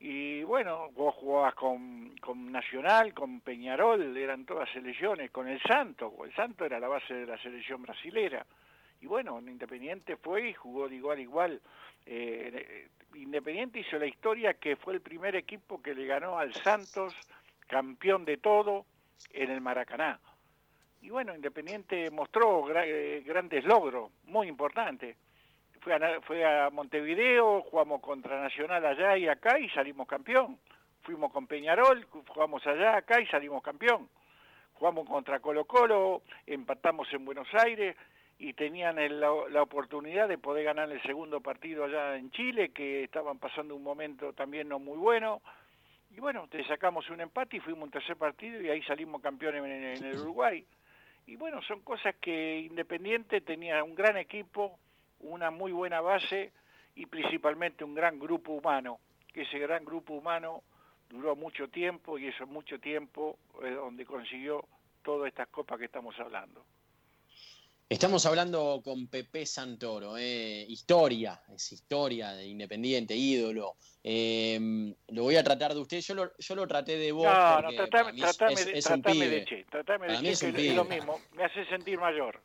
Y 0.00 0.42
bueno, 0.44 0.90
vos 0.92 1.14
jugabas 1.16 1.54
con, 1.54 2.16
con, 2.16 2.50
Nacional, 2.50 3.12
con 3.12 3.40
Peñarol, 3.40 4.16
eran 4.16 4.46
todas 4.46 4.70
selecciones, 4.70 5.30
con 5.30 5.48
el 5.48 5.60
Santo, 5.60 6.14
el 6.24 6.34
Santo 6.34 6.64
era 6.64 6.80
la 6.80 6.88
base 6.88 7.12
de 7.12 7.26
la 7.26 7.38
selección 7.38 7.82
brasilera. 7.82 8.46
Y 9.02 9.06
bueno, 9.06 9.38
Independiente 9.40 10.16
fue 10.16 10.48
y 10.48 10.54
jugó 10.54 10.88
de 10.88 10.96
igual 10.96 11.18
a 11.18 11.20
igual. 11.20 11.60
Eh, 12.06 12.88
Independiente 13.14 13.80
hizo 13.80 13.98
la 13.98 14.06
historia 14.06 14.54
que 14.54 14.76
fue 14.76 14.94
el 14.94 15.00
primer 15.00 15.36
equipo 15.36 15.82
que 15.82 15.94
le 15.94 16.06
ganó 16.06 16.38
al 16.38 16.54
Santos, 16.54 17.14
campeón 17.66 18.24
de 18.24 18.36
todo, 18.36 18.86
en 19.30 19.50
el 19.50 19.60
Maracaná. 19.60 20.18
Y 21.02 21.10
bueno, 21.10 21.34
Independiente 21.34 22.10
mostró 22.10 22.66
eh, 22.82 23.22
grandes 23.24 23.64
logros, 23.64 24.10
muy 24.24 24.48
importantes. 24.48 25.16
Fue 25.80 25.94
a, 25.94 26.20
fue 26.22 26.44
a 26.44 26.70
Montevideo, 26.70 27.62
jugamos 27.62 28.00
contra 28.00 28.40
Nacional 28.40 28.84
allá 28.84 29.16
y 29.16 29.28
acá 29.28 29.58
y 29.58 29.68
salimos 29.70 30.08
campeón. 30.08 30.58
Fuimos 31.02 31.32
con 31.32 31.46
Peñarol, 31.46 32.04
jugamos 32.26 32.66
allá, 32.66 32.96
acá 32.96 33.20
y 33.20 33.26
salimos 33.26 33.62
campeón. 33.62 34.08
Jugamos 34.74 35.08
contra 35.08 35.38
Colo 35.38 35.64
Colo, 35.64 36.22
empatamos 36.46 37.06
en 37.12 37.24
Buenos 37.24 37.48
Aires 37.54 37.96
y 38.38 38.52
tenían 38.52 38.96
la, 39.20 39.62
oportunidad 39.62 40.28
de 40.28 40.36
poder 40.36 40.64
ganar 40.64 40.90
el 40.90 41.00
segundo 41.02 41.40
partido 41.40 41.84
allá 41.84 42.16
en 42.16 42.30
Chile, 42.32 42.70
que 42.70 43.04
estaban 43.04 43.38
pasando 43.38 43.74
un 43.74 43.82
momento 43.82 44.32
también 44.32 44.68
no 44.68 44.78
muy 44.78 44.98
bueno. 44.98 45.40
Y 46.16 46.20
bueno, 46.20 46.48
te 46.48 46.64
sacamos 46.64 47.10
un 47.10 47.20
empate 47.20 47.58
y 47.58 47.60
fuimos 47.60 47.84
un 47.84 47.90
tercer 47.90 48.16
partido 48.16 48.58
y 48.62 48.70
ahí 48.70 48.82
salimos 48.84 49.20
campeones 49.20 49.62
en, 49.62 50.06
el 50.06 50.18
Uruguay. 50.18 50.66
Y 51.26 51.36
bueno, 51.36 51.60
son 51.60 51.82
cosas 51.82 52.14
que 52.18 52.60
Independiente 52.60 53.42
tenía 53.42 53.84
un 53.84 53.94
gran 53.94 54.16
equipo, 54.16 54.78
una 55.20 55.50
muy 55.50 55.72
buena 55.72 56.00
base 56.00 56.52
y 56.94 57.04
principalmente 57.04 57.84
un 57.84 57.94
gran 57.94 58.18
grupo 58.18 58.52
humano, 58.52 58.98
que 59.30 59.42
ese 59.42 59.58
gran 59.58 59.84
grupo 59.84 60.14
humano 60.14 60.62
duró 61.10 61.36
mucho 61.36 61.68
tiempo 61.68 62.18
y 62.18 62.28
eso 62.28 62.46
mucho 62.46 62.80
tiempo 62.80 63.38
es 63.62 63.74
donde 63.74 64.06
consiguió 64.06 64.64
todas 65.02 65.28
estas 65.28 65.48
copas 65.48 65.78
que 65.78 65.84
estamos 65.84 66.18
hablando. 66.18 66.64
Estamos 67.88 68.26
hablando 68.26 68.82
con 68.84 69.06
Pepe 69.06 69.46
Santoro, 69.46 70.18
eh, 70.18 70.66
historia, 70.68 71.40
es 71.54 71.70
historia 71.70 72.32
de 72.32 72.44
Independiente, 72.44 73.14
ídolo. 73.14 73.76
Eh, 74.02 74.92
lo 75.06 75.22
voy 75.22 75.36
a 75.36 75.44
tratar 75.44 75.72
de 75.72 75.78
usted, 75.78 76.00
yo 76.00 76.14
lo, 76.16 76.32
yo 76.36 76.56
lo 76.56 76.66
traté 76.66 76.96
de 76.96 77.12
vos. 77.12 77.26
No, 77.26 77.62
no, 77.62 77.70
tratame, 77.76 78.12
de, 78.12 78.22
tratame 78.82 79.28
de 79.28 79.44
Che, 79.44 79.66
tratame 79.70 80.08
de 80.08 80.34
Che, 80.34 80.52
que 80.52 80.68
es, 80.70 80.74
lo 80.74 80.84
mismo, 80.84 81.20
me 81.36 81.44
hace 81.44 81.64
sentir 81.66 81.96
mayor. 82.00 82.42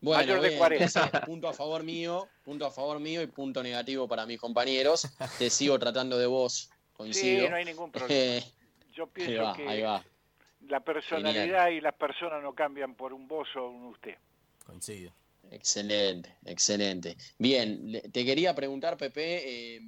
Bueno, 0.00 0.22
mayor 0.22 0.40
de 0.40 0.56
40. 0.56 1.10
punto 1.26 1.48
a 1.48 1.52
favor 1.52 1.82
mío, 1.82 2.26
punto 2.42 2.64
a 2.64 2.70
favor 2.70 3.00
mío 3.00 3.20
y 3.20 3.26
punto 3.26 3.62
negativo 3.62 4.08
para 4.08 4.24
mis 4.24 4.40
compañeros. 4.40 5.08
Te 5.38 5.50
sigo 5.50 5.78
tratando 5.78 6.16
de 6.16 6.26
vos, 6.26 6.70
coincido. 6.94 7.44
Sí, 7.44 7.50
no 7.50 7.56
hay 7.56 7.66
ningún 7.66 7.92
problema. 7.92 8.46
yo 8.94 9.06
pienso 9.08 9.52
que... 9.52 10.02
La 10.72 10.80
personalidad 10.80 11.68
y 11.68 11.82
las 11.82 11.92
personas 11.92 12.42
no 12.42 12.54
cambian 12.54 12.94
por 12.94 13.12
un 13.12 13.28
vos 13.28 13.46
o 13.56 13.68
un 13.68 13.88
usted. 13.88 14.14
Coincido. 14.64 15.12
Excelente, 15.50 16.34
excelente. 16.46 17.14
Bien, 17.36 18.00
te 18.10 18.24
quería 18.24 18.54
preguntar, 18.54 18.96
Pepe, 18.96 19.74
eh, 19.74 19.82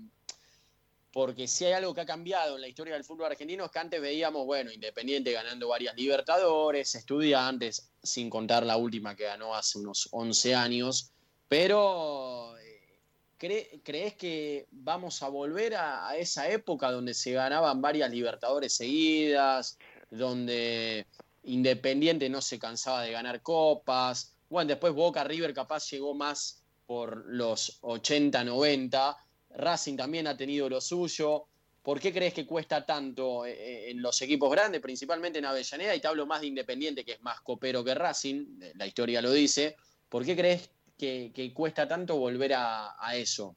porque 1.11 1.49
si 1.49 1.65
hay 1.65 1.73
algo 1.73 1.95
que 1.95 2.03
ha 2.03 2.05
cambiado 2.05 2.57
en 2.57 2.61
la 2.61 2.69
historia 2.69 2.93
del 2.93 3.05
fútbol 3.05 3.31
argentino 3.31 3.65
es 3.65 3.71
que 3.71 3.79
antes 3.79 3.99
veíamos, 3.99 4.45
bueno, 4.45 4.71
Independiente 4.71 5.33
ganando 5.33 5.69
varias 5.69 5.97
Libertadores, 5.97 6.95
estudiantes, 6.95 7.91
sin 8.03 8.29
contar 8.29 8.67
la 8.67 8.77
última 8.77 9.17
que 9.17 9.25
ganó 9.25 9.55
hace 9.55 9.79
unos 9.79 10.11
11 10.13 10.55
años, 10.55 11.15
pero 11.49 12.59
eh, 12.59 13.81
¿crees 13.83 14.17
que 14.17 14.67
vamos 14.71 15.23
a 15.23 15.29
volver 15.29 15.77
a 15.77 16.15
esa 16.19 16.47
época 16.51 16.91
donde 16.91 17.15
se 17.15 17.33
ganaban 17.33 17.81
varias 17.81 18.11
Libertadores 18.11 18.77
seguidas? 18.77 19.79
Donde 20.19 21.07
Independiente 21.45 22.29
no 22.29 22.41
se 22.41 22.59
cansaba 22.59 23.03
de 23.03 23.13
ganar 23.13 23.43
copas. 23.43 24.35
Bueno, 24.49 24.69
después 24.69 24.95
Boca 24.95 25.25
River 25.25 25.53
capaz 25.53 25.91
llegó 25.91 26.15
más 26.15 26.65
por 26.87 27.25
los 27.27 27.79
80, 27.83 28.45
90. 28.45 29.17
Racing 29.57 29.97
también 29.97 30.27
ha 30.27 30.37
tenido 30.37 30.69
lo 30.69 30.81
suyo. 30.81 31.47
¿Por 31.83 32.01
qué 32.01 32.15
crees 32.15 32.33
que 32.33 32.47
cuesta 32.47 32.87
tanto 32.87 33.45
eh, 33.45 33.53
eh, 33.53 33.91
en 33.91 34.01
los 34.01 34.21
equipos 34.23 34.51
grandes, 34.51 34.81
principalmente 34.81 35.39
en 35.39 35.45
Avellaneda? 35.45 35.95
Y 35.95 36.01
te 36.01 36.09
hablo 36.09 36.25
más 36.25 36.41
de 36.41 36.47
Independiente, 36.47 37.05
que 37.05 37.13
es 37.13 37.23
más 37.23 37.43
copero 37.43 37.85
que 37.85 37.95
Racing, 37.95 38.63
eh, 38.63 38.73
la 38.77 38.87
historia 38.87 39.21
lo 39.21 39.31
dice. 39.31 39.77
¿Por 40.09 40.25
qué 40.25 40.35
crees 40.35 40.71
que, 40.97 41.53
cuesta 41.55 41.87
tanto 41.87 42.17
volver 42.17 42.55
a, 42.57 42.97
eso? 43.15 43.55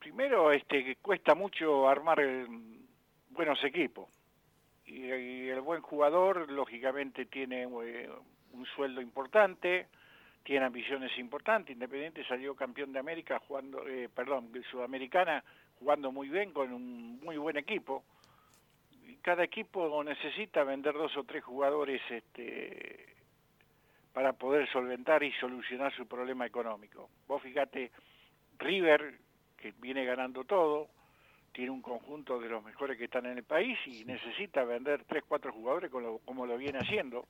Primero, 0.00 0.50
este, 0.50 0.84
que 0.84 0.96
cuesta 0.96 1.36
mucho 1.36 1.88
armar 1.88 2.18
buenos 3.30 3.62
equipos 3.62 4.08
y, 4.94 5.48
el 5.48 5.60
buen 5.60 5.82
jugador 5.82 6.50
lógicamente 6.50 7.26
tiene 7.26 7.62
eh, 7.62 8.10
un 8.52 8.66
sueldo 8.74 9.00
importante, 9.00 9.88
tiene 10.42 10.66
ambiciones 10.66 11.16
importantes. 11.18 11.74
Independiente 11.74 12.24
salió 12.26 12.54
campeón 12.54 12.92
de 12.92 13.00
América 13.00 13.40
jugando, 13.46 13.86
eh, 13.88 14.08
perdón, 14.14 14.50
Sudamericana 14.70 15.42
jugando 15.78 16.12
muy 16.12 16.28
bien 16.28 16.52
con 16.52 16.72
un 16.72 17.20
muy 17.20 17.36
buen 17.36 17.56
equipo. 17.56 18.04
Y 19.06 19.16
cada 19.16 19.44
equipo 19.44 20.02
necesita 20.04 20.64
vender 20.64 20.94
dos 20.94 21.16
o 21.16 21.24
tres 21.24 21.42
jugadores 21.44 22.00
este, 22.10 23.14
para 24.12 24.32
poder 24.32 24.70
solventar 24.70 25.22
y 25.22 25.32
solucionar 25.32 25.92
su 25.94 26.06
problema 26.06 26.46
económico. 26.46 27.10
Vos 27.26 27.42
fíjate, 27.42 27.90
River, 28.58 29.18
que 29.56 29.72
viene 29.78 30.04
ganando 30.04 30.44
todo, 30.44 30.88
tiene 31.54 31.70
un 31.70 31.80
conjunto 31.80 32.40
de 32.40 32.48
los 32.48 32.64
mejores 32.64 32.98
que 32.98 33.04
están 33.04 33.26
en 33.26 33.38
el 33.38 33.44
país 33.44 33.78
y 33.86 34.04
necesita 34.04 34.64
vender 34.64 35.04
tres, 35.04 35.22
cuatro 35.26 35.52
jugadores 35.52 35.88
como 35.90 36.46
lo, 36.46 36.58
viene 36.58 36.80
haciendo. 36.80 37.28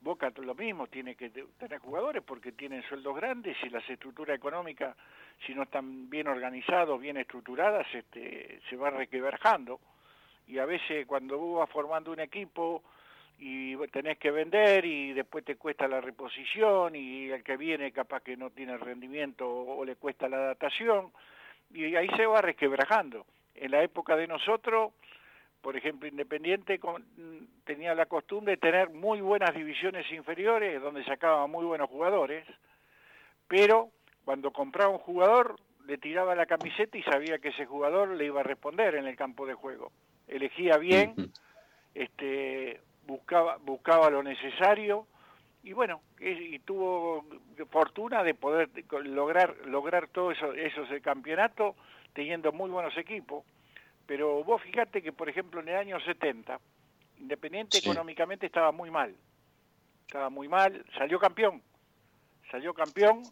Boca 0.00 0.32
lo 0.36 0.54
mismo, 0.54 0.86
tiene 0.86 1.16
que 1.16 1.30
tener 1.30 1.80
jugadores 1.80 2.22
porque 2.22 2.52
tienen 2.52 2.84
sueldos 2.84 3.16
grandes 3.16 3.56
y 3.64 3.68
las 3.68 3.88
estructuras 3.90 4.36
económicas, 4.36 4.96
si 5.44 5.52
no 5.52 5.64
están 5.64 6.08
bien 6.08 6.28
organizadas, 6.28 7.00
bien 7.00 7.16
estructuradas, 7.16 7.86
este, 7.92 8.60
se 8.70 8.76
va 8.76 8.90
requebrajando. 8.90 9.80
Y 10.46 10.58
a 10.58 10.64
veces 10.64 11.04
cuando 11.04 11.36
vos 11.36 11.58
vas 11.58 11.70
formando 11.70 12.12
un 12.12 12.20
equipo 12.20 12.84
y 13.40 13.76
tenés 13.88 14.16
que 14.18 14.30
vender 14.30 14.84
y 14.84 15.12
después 15.12 15.44
te 15.44 15.56
cuesta 15.56 15.88
la 15.88 16.00
reposición 16.00 16.94
y 16.94 17.30
el 17.30 17.42
que 17.42 17.56
viene 17.56 17.90
capaz 17.90 18.22
que 18.22 18.36
no 18.36 18.50
tiene 18.50 18.76
rendimiento 18.76 19.50
o 19.50 19.84
le 19.84 19.96
cuesta 19.96 20.28
la 20.28 20.36
adaptación 20.36 21.10
y 21.74 21.96
ahí 21.96 22.08
se 22.16 22.26
va 22.26 22.40
resquebrajando 22.40 23.26
en 23.56 23.70
la 23.70 23.82
época 23.82 24.16
de 24.16 24.26
nosotros, 24.26 24.92
por 25.60 25.76
ejemplo, 25.76 26.08
Independiente 26.08 26.78
tenía 27.64 27.94
la 27.94 28.06
costumbre 28.06 28.52
de 28.52 28.56
tener 28.58 28.90
muy 28.90 29.20
buenas 29.20 29.54
divisiones 29.54 30.10
inferiores, 30.12 30.80
donde 30.80 31.04
sacaba 31.04 31.46
muy 31.46 31.64
buenos 31.64 31.90
jugadores, 31.90 32.46
pero 33.48 33.90
cuando 34.24 34.52
compraba 34.52 34.90
un 34.90 34.98
jugador, 34.98 35.56
le 35.86 35.98
tiraba 35.98 36.34
la 36.34 36.46
camiseta 36.46 36.98
y 36.98 37.02
sabía 37.02 37.38
que 37.38 37.48
ese 37.48 37.66
jugador 37.66 38.10
le 38.10 38.26
iba 38.26 38.40
a 38.40 38.44
responder 38.44 38.96
en 38.96 39.06
el 39.06 39.16
campo 39.16 39.46
de 39.46 39.54
juego. 39.54 39.92
Elegía 40.26 40.78
bien, 40.78 41.14
este, 41.94 42.80
buscaba, 43.06 43.56
buscaba 43.58 44.10
lo 44.10 44.22
necesario, 44.22 45.06
y 45.66 45.72
bueno, 45.72 46.00
y 46.20 46.60
tuvo 46.60 47.26
fortuna 47.70 48.22
de 48.22 48.34
poder 48.34 48.70
lograr 49.02 49.52
lograr 49.66 50.06
todo 50.06 50.30
eso, 50.30 50.52
esos 50.52 50.88
campeonato 51.02 51.74
teniendo 52.12 52.52
muy 52.52 52.70
buenos 52.70 52.96
equipos, 52.96 53.44
pero 54.06 54.44
vos 54.44 54.62
fíjate 54.62 55.02
que, 55.02 55.12
por 55.12 55.28
ejemplo, 55.28 55.60
en 55.60 55.68
el 55.68 55.76
año 55.76 55.98
70, 55.98 56.60
Independiente 57.18 57.78
económicamente 57.78 58.46
estaba 58.46 58.70
muy 58.70 58.92
mal, 58.92 59.16
estaba 60.06 60.30
muy 60.30 60.46
mal, 60.46 60.84
salió 60.96 61.18
campeón, 61.18 61.60
salió 62.48 62.72
campeón, 62.72 63.24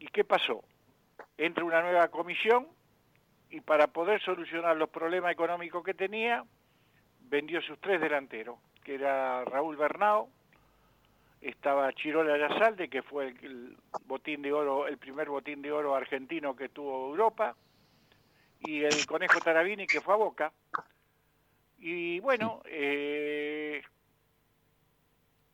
¿y 0.00 0.06
qué 0.08 0.24
pasó? 0.24 0.62
Entra 1.38 1.64
una 1.64 1.80
nueva 1.80 2.08
comisión 2.08 2.68
y 3.48 3.62
para 3.62 3.86
poder 3.86 4.20
solucionar 4.20 4.76
los 4.76 4.90
problemas 4.90 5.32
económicos 5.32 5.82
que 5.82 5.94
tenía, 5.94 6.44
vendió 7.20 7.62
sus 7.62 7.80
tres 7.80 8.02
delanteros, 8.02 8.58
que 8.84 8.96
era 8.96 9.46
Raúl 9.46 9.76
Bernao, 9.76 10.28
estaba 11.40 11.92
Chirola 11.92 12.36
Yazalde, 12.36 12.88
que 12.88 13.02
fue 13.02 13.28
el, 13.28 13.76
botín 14.06 14.42
de 14.42 14.52
oro, 14.52 14.86
el 14.86 14.98
primer 14.98 15.28
botín 15.28 15.62
de 15.62 15.72
oro 15.72 15.94
argentino 15.94 16.56
que 16.56 16.68
tuvo 16.68 17.08
Europa, 17.08 17.54
y 18.60 18.82
el 18.82 19.06
Conejo 19.06 19.40
Tarabini 19.40 19.86
que 19.86 20.00
fue 20.00 20.14
a 20.14 20.16
Boca. 20.16 20.52
Y 21.78 22.18
bueno, 22.20 22.60
eh, 22.64 23.82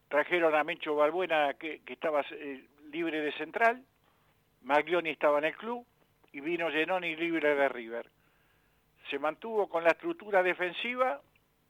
trajeron 0.09 0.55
a 0.55 0.64
Mencho 0.64 0.94
Balbuena 0.94 1.55
que, 1.55 1.83
estaba 1.87 2.23
eh, 2.31 2.64
libre 2.90 3.20
de 3.20 3.33
central, 3.33 3.85
Maglioni 4.62 5.11
estaba 5.11 5.38
en 5.38 5.44
el 5.44 5.57
club 5.57 5.87
y 6.33 6.40
vino 6.40 6.70
Genoni 6.70 7.14
libre 7.16 7.55
de 7.55 7.68
River. 7.68 8.11
Se 9.11 9.18
mantuvo 9.18 9.68
con 9.68 9.85
la 9.85 9.90
estructura 9.90 10.42
defensiva 10.42 11.20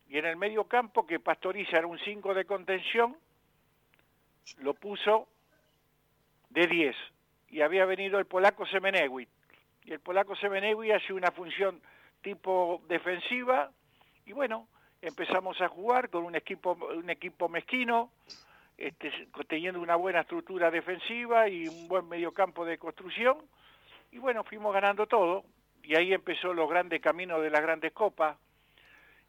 y 0.08 0.18
en 0.18 0.26
el 0.26 0.36
medio 0.36 0.64
campo 0.64 1.06
que 1.06 1.18
Pastoriza 1.18 1.78
era 1.78 1.86
un 1.86 1.98
5 1.98 2.34
de 2.34 2.44
contención, 2.44 3.16
lo 4.58 4.74
puso 4.74 5.28
de 6.50 6.66
10 6.66 6.96
y 7.48 7.62
había 7.62 7.84
venido 7.84 8.18
el 8.18 8.26
polaco 8.26 8.66
Semenewit 8.66 9.28
y 9.84 9.92
el 9.92 10.00
polaco 10.00 10.34
Semenegui 10.36 10.90
hace 10.92 11.12
una 11.12 11.30
función 11.30 11.80
tipo 12.22 12.82
defensiva. 12.88 13.70
Y 14.24 14.32
bueno, 14.32 14.66
empezamos 15.02 15.60
a 15.60 15.68
jugar 15.68 16.08
con 16.08 16.24
un 16.24 16.34
equipo, 16.34 16.72
un 16.72 17.10
equipo 17.10 17.48
mezquino, 17.50 18.10
este, 18.78 19.28
teniendo 19.46 19.80
una 19.80 19.96
buena 19.96 20.20
estructura 20.20 20.70
defensiva 20.70 21.48
y 21.48 21.68
un 21.68 21.86
buen 21.86 22.08
mediocampo 22.08 22.64
de 22.64 22.78
construcción. 22.78 23.36
Y 24.10 24.18
bueno, 24.18 24.42
fuimos 24.42 24.72
ganando 24.72 25.06
todo. 25.06 25.44
Y 25.82 25.96
ahí 25.96 26.14
empezó 26.14 26.54
los 26.54 26.68
grandes 26.68 27.02
caminos 27.02 27.42
de 27.42 27.50
las 27.50 27.60
grandes 27.60 27.92
copas. 27.92 28.38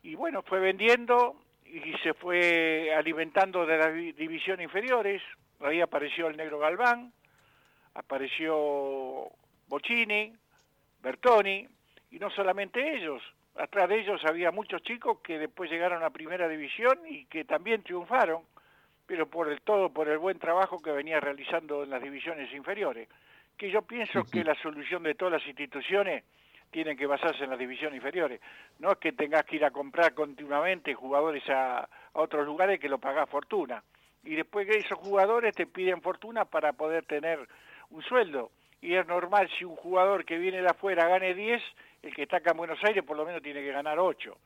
Y 0.04 0.16
bueno, 0.16 0.42
fue 0.42 0.60
vendiendo 0.60 1.36
y 1.66 1.94
se 2.04 2.14
fue 2.14 2.94
alimentando 2.96 3.66
de 3.66 3.78
las 3.78 3.94
divisiones 3.94 4.64
inferiores, 4.64 5.22
ahí 5.60 5.82
apareció 5.82 6.28
el 6.28 6.38
negro 6.38 6.60
Galván, 6.60 7.12
apareció 7.96 9.30
Bocini, 9.68 10.34
Bertoni, 11.02 11.68
y 12.12 12.20
no 12.20 12.30
solamente 12.30 12.96
ellos, 12.96 13.22
atrás 13.56 13.90
de 13.90 14.00
ellos 14.00 14.22
había 14.26 14.52
muchos 14.52 14.82
chicos 14.84 15.20
que 15.20 15.40
después 15.40 15.70
llegaron 15.70 16.04
a 16.04 16.10
primera 16.10 16.48
división 16.48 17.00
y 17.08 17.26
que 17.26 17.46
también 17.46 17.84
triunfaron. 17.84 18.44
pero 19.08 19.28
por 19.30 19.52
el 19.52 19.62
todo, 19.62 19.90
por 19.90 20.10
el 20.10 20.18
buen 20.18 20.40
trabajo 20.40 20.82
que 20.82 20.92
venía 20.92 21.20
realizando 21.20 21.84
en 21.84 21.92
las 21.92 22.02
divisiones 22.02 22.52
inferiores, 22.54 23.08
que 23.56 23.70
yo 23.70 23.84
pienso 23.84 24.24
que 24.24 24.44
la 24.44 24.56
solución 24.56 25.04
de 25.04 25.14
todas 25.14 25.34
las 25.34 25.48
instituciones 25.48 26.24
tiene 26.72 26.96
que 26.96 27.06
basarse 27.06 27.44
en 27.44 27.50
las 27.50 27.60
divisiones 27.60 27.98
inferiores. 27.98 28.42
No 28.80 28.92
es 28.92 28.98
que 28.98 29.14
tengas 29.14 29.44
que 29.46 29.58
ir 29.58 29.66
a 29.66 29.72
comprar 29.72 30.14
continuamente 30.14 30.94
jugadores 30.94 31.44
a, 31.50 31.88
otros 32.14 32.46
lugares 32.46 32.80
que 32.80 32.90
lo 32.90 32.98
pagás 32.98 33.30
fortuna. 33.30 33.84
Y 34.24 34.36
después 34.36 34.68
que 34.68 34.78
esos 34.78 34.98
jugadores 34.98 35.56
te 35.56 35.68
piden 35.68 36.02
fortuna 36.02 36.46
para 36.46 36.74
poder 36.74 37.06
tener 37.06 37.48
un 37.92 38.02
sueldo. 38.04 38.52
Y 38.82 38.96
es 38.96 39.06
normal 39.08 39.50
si 39.58 39.66
un 39.66 39.76
jugador 39.76 40.26
que 40.26 40.38
viene 40.38 40.62
de 40.62 40.70
afuera 40.70 41.08
gane 41.08 41.34
10, 41.34 41.62
el 42.04 42.14
que 42.14 42.24
está 42.24 42.38
acá 42.38 42.52
en 42.52 42.58
Buenos 42.58 42.84
Aires 42.84 43.04
por 43.04 43.18
lo 43.18 43.26
menos 43.26 43.42
tiene 43.42 43.62
que 43.62 43.72
ganar 43.72 44.00
8. 44.00 44.38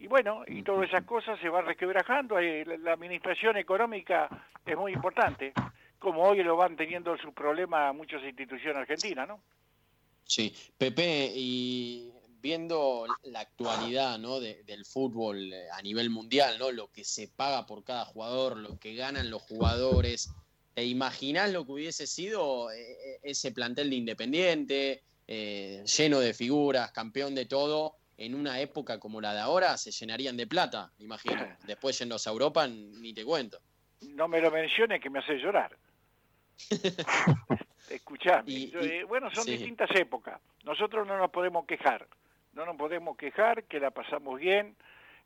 Y 0.00 0.06
bueno, 0.06 0.42
y 0.46 0.62
todas 0.62 0.88
esas 0.88 1.04
cosas 1.04 1.38
se 1.40 1.48
van 1.48 1.66
resquebrajando. 1.66 2.38
La 2.40 2.92
administración 2.92 3.56
económica 3.56 4.28
es 4.66 4.76
muy 4.76 4.92
importante, 4.92 5.52
como 5.98 6.22
hoy 6.22 6.42
lo 6.42 6.56
van 6.56 6.76
teniendo 6.76 7.16
sus 7.16 7.32
problemas 7.32 7.94
muchas 7.94 8.22
instituciones 8.22 8.76
argentinas, 8.76 9.28
¿no? 9.28 9.40
Sí, 10.26 10.54
Pepe, 10.78 11.32
y 11.34 12.10
viendo 12.44 13.06
la 13.22 13.40
actualidad 13.40 14.18
¿no? 14.18 14.38
del 14.38 14.84
fútbol 14.84 15.50
eh, 15.50 15.66
a 15.72 15.80
nivel 15.80 16.10
mundial, 16.10 16.58
¿no? 16.58 16.70
lo 16.70 16.92
que 16.92 17.02
se 17.02 17.26
paga 17.26 17.64
por 17.64 17.84
cada 17.84 18.04
jugador, 18.04 18.58
lo 18.58 18.78
que 18.78 18.94
ganan 18.94 19.30
los 19.30 19.40
jugadores, 19.40 20.30
¿te 20.74 20.84
imaginás 20.84 21.52
lo 21.52 21.64
que 21.64 21.72
hubiese 21.72 22.06
sido 22.06 22.70
eh, 22.70 22.82
eh, 22.82 23.20
ese 23.22 23.50
plantel 23.52 23.88
de 23.88 23.96
Independiente, 23.96 25.02
lleno 25.26 26.20
de 26.20 26.34
figuras, 26.34 26.92
campeón 26.92 27.34
de 27.34 27.46
todo? 27.46 27.96
En 28.18 28.34
una 28.34 28.60
época 28.60 29.00
como 29.00 29.22
la 29.22 29.32
de 29.32 29.40
ahora 29.40 29.78
se 29.78 29.90
llenarían 29.90 30.36
de 30.36 30.46
plata, 30.46 30.92
imagino. 30.98 31.48
Después 31.66 31.98
yendo 31.98 32.14
a 32.14 32.30
Europa, 32.30 32.68
ni 32.68 33.14
te 33.14 33.24
cuento. 33.24 33.58
No 34.02 34.28
me 34.28 34.42
lo 34.42 34.50
menciones 34.50 35.00
que 35.00 35.08
me 35.08 35.20
hace 35.20 35.38
llorar. 35.38 35.78
Escuchame. 37.90 39.04
bueno, 39.06 39.30
son 39.30 39.44
distintas 39.44 39.90
épocas. 39.92 40.40
Nosotros 40.64 41.06
no 41.06 41.18
nos 41.18 41.30
podemos 41.30 41.66
quejar. 41.66 42.06
No 42.54 42.64
nos 42.64 42.76
podemos 42.76 43.16
quejar 43.16 43.64
que 43.64 43.80
la 43.80 43.90
pasamos 43.90 44.40
bien. 44.40 44.76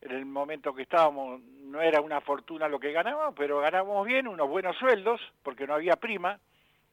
En 0.00 0.12
el 0.12 0.26
momento 0.26 0.74
que 0.74 0.82
estábamos 0.82 1.40
no 1.40 1.80
era 1.82 2.00
una 2.00 2.20
fortuna 2.20 2.68
lo 2.68 2.78
que 2.78 2.92
ganábamos, 2.92 3.34
pero 3.36 3.60
ganábamos 3.60 4.06
bien, 4.06 4.28
unos 4.28 4.48
buenos 4.48 4.76
sueldos, 4.76 5.20
porque 5.42 5.66
no 5.66 5.74
había 5.74 5.96
prima. 5.96 6.38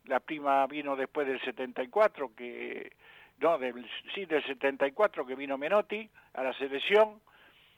La 0.05 0.19
prima 0.19 0.65
vino 0.67 0.95
después 0.95 1.27
del 1.27 1.41
74, 1.41 2.35
que 2.35 2.91
no, 3.39 3.57
del, 3.57 3.85
sí, 4.13 4.25
del 4.25 4.43
74 4.45 5.25
que 5.25 5.35
vino 5.35 5.57
Menotti 5.57 6.09
a 6.33 6.43
la 6.43 6.53
selección 6.53 7.19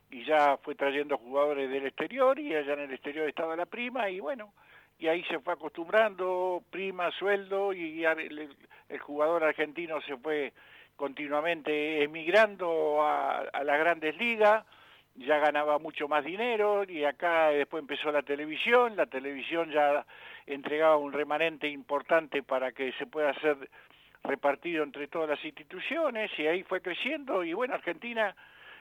y 0.10 0.24
ya 0.24 0.58
fue 0.58 0.76
trayendo 0.76 1.18
jugadores 1.18 1.70
del 1.70 1.88
exterior 1.88 2.40
y 2.40 2.56
allá 2.56 2.74
en 2.74 2.82
el 2.82 2.94
exterior 2.94 3.28
estaba 3.28 3.56
la 3.56 3.66
prima 3.66 4.10
y 4.10 4.20
bueno, 4.20 4.54
y 5.00 5.08
ahí 5.08 5.24
se 5.26 5.40
fue 5.40 5.54
acostumbrando, 5.54 6.64
prima, 6.72 7.12
sueldo, 7.12 7.74
y 7.74 8.04
el, 8.04 8.50
jugador 9.00 9.44
argentino 9.44 10.02
se 10.02 10.18
fue 10.18 10.54
continuamente 10.96 12.04
emigrando 12.04 12.98
a, 13.02 13.44
las 13.64 13.80
grandes 13.80 14.18
ligas, 14.18 14.66
ya 15.16 15.38
ganaba 15.38 15.78
mucho 15.78 16.08
más 16.08 16.26
dinero, 16.26 16.84
y 16.88 17.04
acá 17.04 17.50
después 17.50 17.82
empezó 17.82 18.12
la 18.12 18.24
televisión, 18.24 18.96
la 18.96 19.06
televisión 19.06 19.72
ya 19.72 20.06
entregaba 20.48 20.98
un 20.98 21.14
remanente 21.14 21.68
importante 21.68 22.42
para 22.42 22.72
que 22.72 22.92
se 22.94 23.06
pueda 23.06 23.32
hacer 23.32 23.70
repartido 24.24 24.84
entre 24.84 25.08
todas 25.08 25.30
las 25.30 25.46
instituciones, 25.46 26.32
y 26.40 26.48
ahí 26.48 26.64
fue 26.64 26.82
creciendo, 26.82 27.44
y 27.44 27.54
bueno, 27.54 27.76
Argentina, 27.76 28.36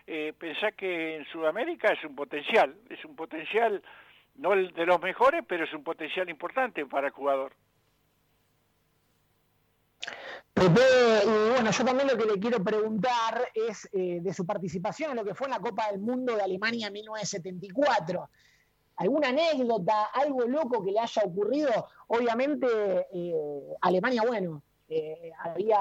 eh, 0.07 0.33
pensá 0.39 0.73
que 0.73 1.17
en 1.17 1.27
Sudamérica 1.27 1.93
es 1.93 2.03
un 2.05 2.15
potencial, 2.15 2.75
es 2.89 3.05
un 3.05 3.15
potencial 3.17 3.83
no 4.39 4.53
el 4.53 4.73
de 4.73 4.87
los 4.87 5.01
mejores, 5.01 5.45
pero 5.49 5.65
es 5.65 5.73
un 5.73 5.85
potencial 5.85 6.29
importante 6.29 6.85
para 6.87 7.09
el 7.09 7.13
jugador. 7.13 7.55
Y 10.59 10.69
bueno, 10.69 11.71
yo 11.71 11.85
también 11.85 12.09
lo 12.09 12.17
que 12.17 12.25
le 12.25 12.41
quiero 12.41 12.65
preguntar 12.65 13.49
es 13.55 13.89
eh, 13.93 14.21
de 14.23 14.33
su 14.33 14.47
participación 14.47 15.11
en 15.11 15.17
lo 15.17 15.25
que 15.25 15.35
fue 15.35 15.49
en 15.49 15.53
la 15.53 15.61
Copa 15.61 15.91
del 15.91 16.01
Mundo 16.01 16.35
de 16.35 16.43
Alemania 16.43 16.87
en 16.87 16.95
1974. 16.95 18.29
¿Alguna 18.97 19.29
anécdota, 19.29 20.05
algo 20.15 20.47
loco 20.47 20.83
que 20.83 20.93
le 20.93 21.01
haya 21.01 21.23
ocurrido? 21.25 21.71
Obviamente, 22.07 22.67
eh, 23.13 23.75
Alemania, 23.83 24.23
bueno, 24.27 24.63
eh, 24.89 25.31
había, 25.41 25.79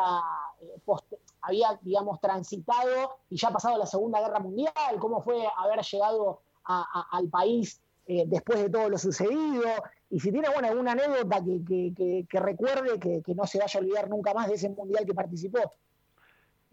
había, 1.41 1.79
digamos, 1.81 2.19
transitado 2.19 3.19
y 3.29 3.37
ya 3.37 3.51
pasado 3.51 3.77
la 3.77 3.85
Segunda 3.85 4.19
Guerra 4.19 4.39
Mundial. 4.39 4.99
¿Cómo 4.99 5.21
fue 5.21 5.47
haber 5.57 5.81
llegado 5.85 6.41
al 6.65 7.29
país 7.29 7.81
eh, 8.07 8.23
después 8.27 8.61
de 8.61 8.69
todo 8.69 8.87
lo 8.87 8.99
sucedido, 8.99 9.63
y 10.11 10.19
si 10.19 10.31
tiene 10.31 10.47
bueno, 10.49 10.67
alguna 10.67 10.91
anécdota 10.91 11.39
que, 11.43 12.25
que, 12.29 12.39
recuerde 12.39 12.99
que, 12.99 13.33
no 13.33 13.47
se 13.47 13.57
vaya 13.57 13.79
a 13.79 13.81
olvidar 13.81 14.09
nunca 14.09 14.31
más 14.33 14.47
de 14.47 14.55
ese 14.55 14.69
mundial 14.69 15.05
que 15.07 15.15
participó. 15.15 15.71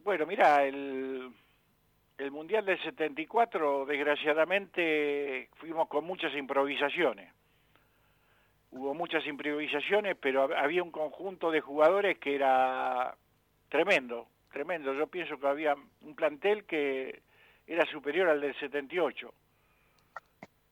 Bueno, 0.04 0.26
mira, 0.26 0.64
el, 0.64 1.32
el 2.18 2.30
mundial 2.30 2.66
del 2.66 2.82
74, 2.82 3.86
desgraciadamente, 3.86 5.48
fuimos 5.54 5.88
con 5.88 6.04
muchas 6.04 6.34
improvisaciones. 6.34 7.32
Hubo 8.70 8.92
muchas 8.92 9.26
improvisaciones, 9.26 10.16
pero 10.20 10.54
había 10.54 10.82
un 10.82 10.90
conjunto 10.90 11.50
de 11.50 11.62
jugadores 11.62 12.18
que 12.18 12.34
era 12.34 13.16
tremendo, 13.70 14.26
tremendo. 14.52 14.92
Yo 14.92 15.06
pienso 15.06 15.38
que 15.38 15.46
había 15.46 15.76
un 16.02 16.14
plantel 16.14 16.64
que 16.64 17.22
era 17.66 17.86
superior 17.86 18.28
al 18.28 18.42
del 18.42 18.54
78 18.58 19.32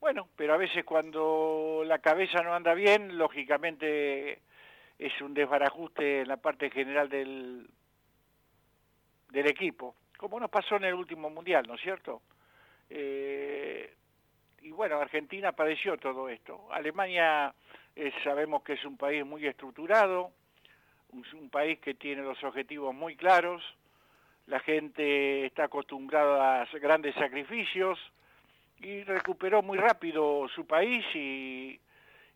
bueno, 0.01 0.29
pero 0.35 0.55
a 0.55 0.57
veces 0.57 0.85
cuando 0.85 1.83
la 1.85 1.99
cabeza 1.99 2.43
no 2.43 2.55
anda 2.55 2.75
bien, 2.75 3.19
lógicamente 3.19 4.41
es 4.99 5.21
un 5.21 5.35
desbarajuste 5.35 6.23
en 6.23 6.29
la 6.29 6.39
parte 6.39 6.71
general 6.71 7.09
del, 7.09 7.69
del 9.31 9.47
equipo, 9.47 9.95
como 10.17 10.41
nos 10.41 10.51
pasó 10.51 10.77
en 10.77 10.85
el 10.85 10.95
último 10.95 11.31
mundial, 11.31 11.65
¿no 11.67 11.75
es 11.75 11.81
cierto? 11.83 12.23
Eh, 12.89 13.95
y 14.63 14.71
bueno, 14.71 14.99
Argentina 14.99 15.53
padeció 15.53 15.97
todo 15.97 16.29
esto. 16.29 16.69
Alemania 16.73 17.55
sabemos 18.25 18.63
que 18.63 18.75
es 18.75 18.85
un 18.85 18.97
país 18.97 19.25
muy 19.25 19.47
estructurado, 19.47 20.33
un 21.13 21.51
país 21.51 21.79
que 21.81 21.95
tiene 21.95 22.23
los 22.23 22.43
objetivos 22.45 22.95
muy 22.95 23.17
claros, 23.17 23.63
la 24.47 24.61
gente 24.61 25.47
está 25.47 25.65
acostumbrada 25.65 26.63
a 26.63 26.67
grandes 26.79 27.15
sacrificios, 27.15 27.99
y 28.81 29.03
recuperó 29.05 29.63
muy 29.63 29.79
rápido 29.79 30.49
su 30.49 30.67
país 30.67 31.05
y, 31.15 31.79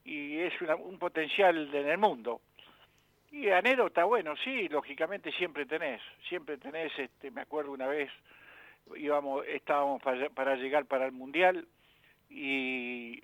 y 0.05 0.39
es 0.39 0.53
un 0.61 0.99
potencial 0.99 1.75
en 1.75 1.89
el 1.89 1.99
mundo. 1.99 2.41
Y 3.35 3.49
anécdota, 3.51 4.05
bueno, 4.05 4.37
sí, 4.37 4.69
lógicamente 4.69 5.33
siempre 5.33 5.67
tenés, 5.67 6.01
siempre 6.29 6.57
tenés, 6.57 6.97
este, 6.97 7.31
me 7.33 7.41
acuerdo 7.41 7.73
una 7.73 7.89
vez, 7.89 8.09
íbamos, 8.97 9.45
estábamos 9.49 10.01
para, 10.03 10.55
llegar 10.55 10.85
para 10.85 11.07
el 11.07 11.13
Mundial 11.13 11.67
y 12.31 13.23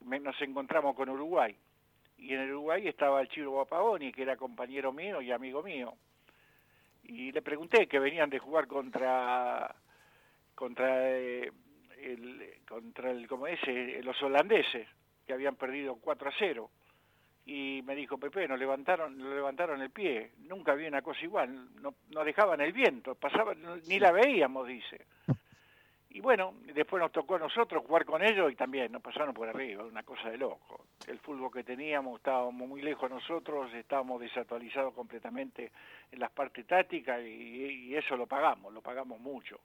nos 0.00 0.40
encontramos 0.42 0.94
con 0.94 1.08
Uruguay. 1.08 1.56
Y 2.18 2.34
en 2.34 2.50
Uruguay 2.50 2.86
estaba 2.86 3.20
el 3.20 3.28
Chiro 3.28 3.50
Guapagoni, 3.50 4.12
que 4.12 4.22
era 4.22 4.36
compañero 4.36 4.92
mío 4.92 5.20
y 5.20 5.32
amigo 5.32 5.62
mío. 5.62 5.94
Y 7.04 7.32
le 7.32 7.42
pregunté 7.42 7.88
que 7.88 7.98
venían 7.98 8.30
de 8.30 8.38
jugar 8.38 8.66
contra, 8.66 9.74
contra 10.54 11.18
eh, 11.18 11.50
el, 12.00 12.60
contra 12.68 13.10
el, 13.10 13.26
como 13.26 13.46
ese, 13.46 14.02
los 14.02 14.20
holandeses, 14.22 14.88
que 15.26 15.32
habían 15.32 15.56
perdido 15.56 15.96
4 15.96 16.28
a 16.28 16.32
0. 16.38 16.70
Y 17.46 17.82
me 17.84 17.94
dijo, 17.94 18.18
Pepe, 18.18 18.46
nos 18.46 18.58
levantaron, 18.58 19.16
nos 19.16 19.34
levantaron 19.34 19.80
el 19.80 19.90
pie. 19.90 20.32
Nunca 20.40 20.74
vi 20.74 20.86
una 20.86 21.00
cosa 21.00 21.20
igual. 21.22 21.68
No, 21.80 21.94
no 22.10 22.24
dejaban 22.24 22.60
el 22.60 22.72
viento, 22.72 23.14
pasaban, 23.14 23.58
ni 23.86 23.98
la 23.98 24.12
veíamos, 24.12 24.66
dice. 24.66 25.06
Y 26.10 26.20
bueno, 26.20 26.54
después 26.74 27.00
nos 27.00 27.12
tocó 27.12 27.36
a 27.36 27.38
nosotros 27.38 27.84
jugar 27.86 28.06
con 28.06 28.24
ellos 28.24 28.50
y 28.50 28.56
también 28.56 28.90
nos 28.90 29.02
pasaron 29.02 29.34
por 29.34 29.46
arriba, 29.46 29.84
una 29.84 30.02
cosa 30.02 30.30
de 30.30 30.38
loco. 30.38 30.86
El 31.06 31.18
fútbol 31.18 31.52
que 31.52 31.62
teníamos, 31.62 32.16
estábamos 32.16 32.66
muy 32.66 32.80
lejos 32.80 33.10
nosotros, 33.10 33.72
estábamos 33.74 34.20
desactualizados 34.20 34.94
completamente 34.94 35.70
en 36.10 36.18
las 36.18 36.30
partes 36.30 36.66
tácticas 36.66 37.20
y 37.22 37.94
eso 37.94 38.16
lo 38.16 38.26
pagamos, 38.26 38.72
lo 38.72 38.80
pagamos 38.80 39.20
mucho. 39.20 39.60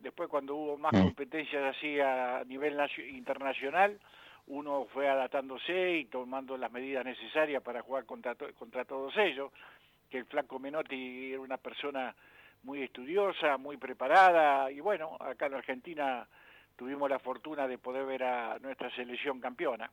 Después 0.00 0.28
cuando 0.28 0.56
hubo 0.56 0.78
más 0.78 0.92
mm. 0.92 1.02
competencias 1.02 1.76
así 1.76 2.00
a 2.00 2.42
nivel 2.46 2.78
internacional, 3.10 3.98
uno 4.46 4.86
fue 4.92 5.08
adaptándose 5.08 5.98
y 5.98 6.04
tomando 6.06 6.56
las 6.56 6.72
medidas 6.72 7.04
necesarias 7.04 7.62
para 7.62 7.82
jugar 7.82 8.04
contra, 8.04 8.34
contra 8.34 8.84
todos 8.84 9.16
ellos, 9.16 9.52
que 10.08 10.18
el 10.18 10.24
Flaco 10.24 10.58
Menotti 10.58 11.32
era 11.32 11.40
una 11.40 11.58
persona 11.58 12.14
muy 12.62 12.82
estudiosa, 12.82 13.56
muy 13.56 13.76
preparada, 13.76 14.70
y 14.70 14.80
bueno, 14.80 15.16
acá 15.20 15.46
en 15.46 15.54
Argentina 15.54 16.26
tuvimos 16.76 17.08
la 17.08 17.18
fortuna 17.18 17.68
de 17.68 17.78
poder 17.78 18.04
ver 18.06 18.24
a 18.24 18.58
nuestra 18.58 18.90
selección 18.94 19.40
campeona. 19.40 19.90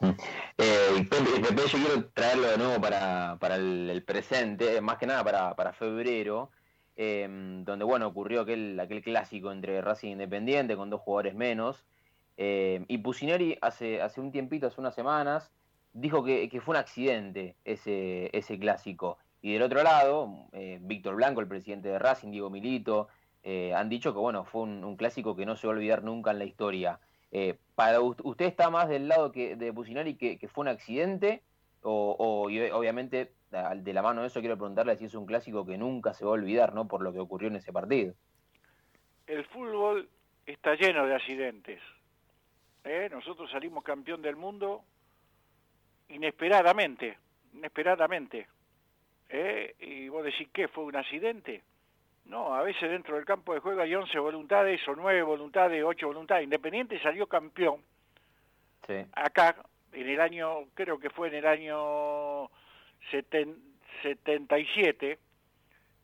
Mm. 0.00 0.10
Eh, 0.58 1.06
Pepe, 1.08 1.62
yo 1.68 1.78
quiero 1.78 2.04
traerlo 2.10 2.48
de 2.48 2.58
nuevo 2.58 2.80
para, 2.80 3.36
para 3.38 3.56
el, 3.56 4.02
presente, 4.04 4.80
más 4.80 4.98
que 4.98 5.06
nada 5.06 5.22
para, 5.22 5.54
para 5.54 5.72
febrero, 5.72 6.50
Em, 7.00 7.64
donde 7.64 7.84
bueno, 7.84 8.08
ocurrió 8.08 8.40
aquel, 8.40 8.78
aquel 8.80 9.02
clásico 9.02 9.52
entre 9.52 9.80
Racing 9.80 10.10
Independiente 10.10 10.76
con 10.76 10.90
dos 10.90 11.00
jugadores 11.00 11.36
menos. 11.36 11.84
Eh, 12.36 12.84
y 12.88 12.98
Pusineri 12.98 13.56
hace, 13.60 14.02
hace 14.02 14.20
un 14.20 14.32
tiempito, 14.32 14.66
hace 14.66 14.80
unas 14.80 14.96
semanas, 14.96 15.52
dijo 15.92 16.24
que, 16.24 16.50
fue 16.60 16.72
un 16.72 16.80
accidente 16.80 17.54
ese, 17.64 18.36
ese 18.36 18.58
clásico. 18.58 19.18
Y 19.42 19.52
del 19.52 19.62
otro 19.62 19.84
lado, 19.84 20.48
eh, 20.52 20.80
Víctor 20.82 21.14
Blanco, 21.14 21.40
el 21.40 21.46
presidente 21.46 21.88
de 21.88 22.00
Racing, 22.00 22.32
Diego 22.32 22.50
Milito, 22.50 23.06
eh, 23.44 23.72
han 23.74 23.88
dicho 23.88 24.12
que 24.12 24.18
bueno, 24.18 24.44
fue 24.44 24.62
un, 24.62 24.96
clásico 24.96 25.36
que 25.36 25.46
no 25.46 25.54
se 25.54 25.68
va 25.68 25.74
a 25.74 25.76
olvidar 25.76 26.02
nunca 26.02 26.32
en 26.32 26.40
la 26.40 26.46
historia. 26.46 26.98
para 27.76 28.00
¿Usted 28.00 28.46
está 28.46 28.70
más 28.70 28.88
del 28.88 29.06
lado 29.06 29.30
que, 29.30 29.54
de 29.54 29.72
Pusineri 29.72 30.16
que, 30.16 30.48
fue 30.48 30.62
un 30.62 30.68
accidente? 30.68 31.44
O, 31.82 32.16
o 32.18 32.46
obviamente, 32.76 33.30
de 33.50 33.92
la 33.92 34.02
mano 34.02 34.22
de 34.22 34.28
eso, 34.28 34.40
quiero 34.40 34.56
preguntarle 34.56 34.96
si 34.96 35.06
es 35.06 35.14
un 35.14 35.26
clásico 35.26 35.64
que 35.64 35.78
nunca 35.78 36.12
se 36.12 36.24
va 36.24 36.30
a 36.30 36.34
olvidar, 36.34 36.74
¿no? 36.74 36.86
Por 36.86 37.02
lo 37.02 37.12
que 37.12 37.18
ocurrió 37.18 37.48
en 37.48 37.56
ese 37.56 37.72
partido. 37.72 38.14
El 39.26 39.44
fútbol 39.46 40.08
está 40.46 40.74
lleno 40.74 41.06
de 41.06 41.14
accidentes. 41.14 41.80
¿eh? 42.84 43.08
Nosotros 43.10 43.50
salimos 43.50 43.84
campeón 43.84 44.22
del 44.22 44.36
mundo 44.36 44.84
inesperadamente, 46.08 47.18
inesperadamente. 47.54 48.48
¿eh? 49.28 49.74
Y 49.78 50.08
vos 50.08 50.24
decís, 50.24 50.48
¿qué? 50.52 50.68
¿Fue 50.68 50.84
un 50.84 50.96
accidente? 50.96 51.62
No, 52.24 52.54
a 52.54 52.62
veces 52.62 52.90
dentro 52.90 53.16
del 53.16 53.24
campo 53.24 53.54
de 53.54 53.60
juego 53.60 53.80
hay 53.80 53.94
11 53.94 54.18
voluntades 54.18 54.86
o 54.86 54.94
9 54.94 55.22
voluntades, 55.22 55.82
8 55.82 56.06
voluntades. 56.06 56.44
Independiente 56.44 57.00
salió 57.00 57.26
campeón. 57.26 57.82
Acá, 59.12 59.56
en 59.92 60.08
el 60.08 60.20
año, 60.20 60.64
creo 60.72 60.98
que 60.98 61.10
fue 61.10 61.28
en 61.28 61.34
el 61.34 61.46
año 61.46 62.50
77, 63.10 65.18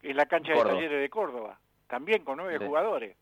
en 0.02 0.16
la 0.16 0.26
cancha 0.26 0.52
de 0.52 0.62
talleres 0.62 1.00
de 1.00 1.08
Córdoba, 1.08 1.58
también 1.86 2.24
con 2.24 2.38
9 2.38 2.66
jugadores 2.66 3.16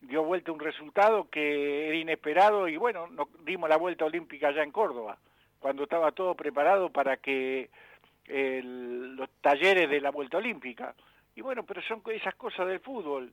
dio 0.00 0.24
vuelta 0.24 0.52
un 0.52 0.58
resultado 0.58 1.28
que 1.30 1.88
era 1.88 1.96
inesperado 1.96 2.68
y 2.68 2.76
bueno, 2.76 3.06
nos 3.08 3.28
dimos 3.44 3.68
la 3.68 3.76
vuelta 3.76 4.04
olímpica 4.04 4.48
allá 4.48 4.62
en 4.62 4.72
Córdoba, 4.72 5.18
cuando 5.60 5.84
estaba 5.84 6.12
todo 6.12 6.34
preparado 6.34 6.90
para 6.90 7.18
que 7.18 7.70
los 8.26 9.28
talleres 9.40 9.88
de 9.88 10.00
la 10.00 10.10
vuelta 10.10 10.38
olímpica. 10.38 10.94
Y 11.34 11.42
bueno, 11.42 11.64
pero 11.64 11.80
son 11.82 12.02
esas 12.06 12.34
cosas 12.34 12.66
del 12.66 12.80
fútbol. 12.80 13.32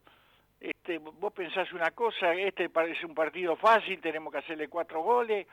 Este, 0.59 0.97
vos 0.97 1.33
pensás 1.33 1.71
una 1.73 1.91
cosa, 1.91 2.33
este 2.33 2.69
parece 2.69 3.05
un 3.05 3.15
partido 3.15 3.55
fácil, 3.55 3.99
tenemos 4.01 4.31
que 4.31 4.39
hacerle 4.39 4.67
cuatro 4.67 5.01
goles, 5.01 5.47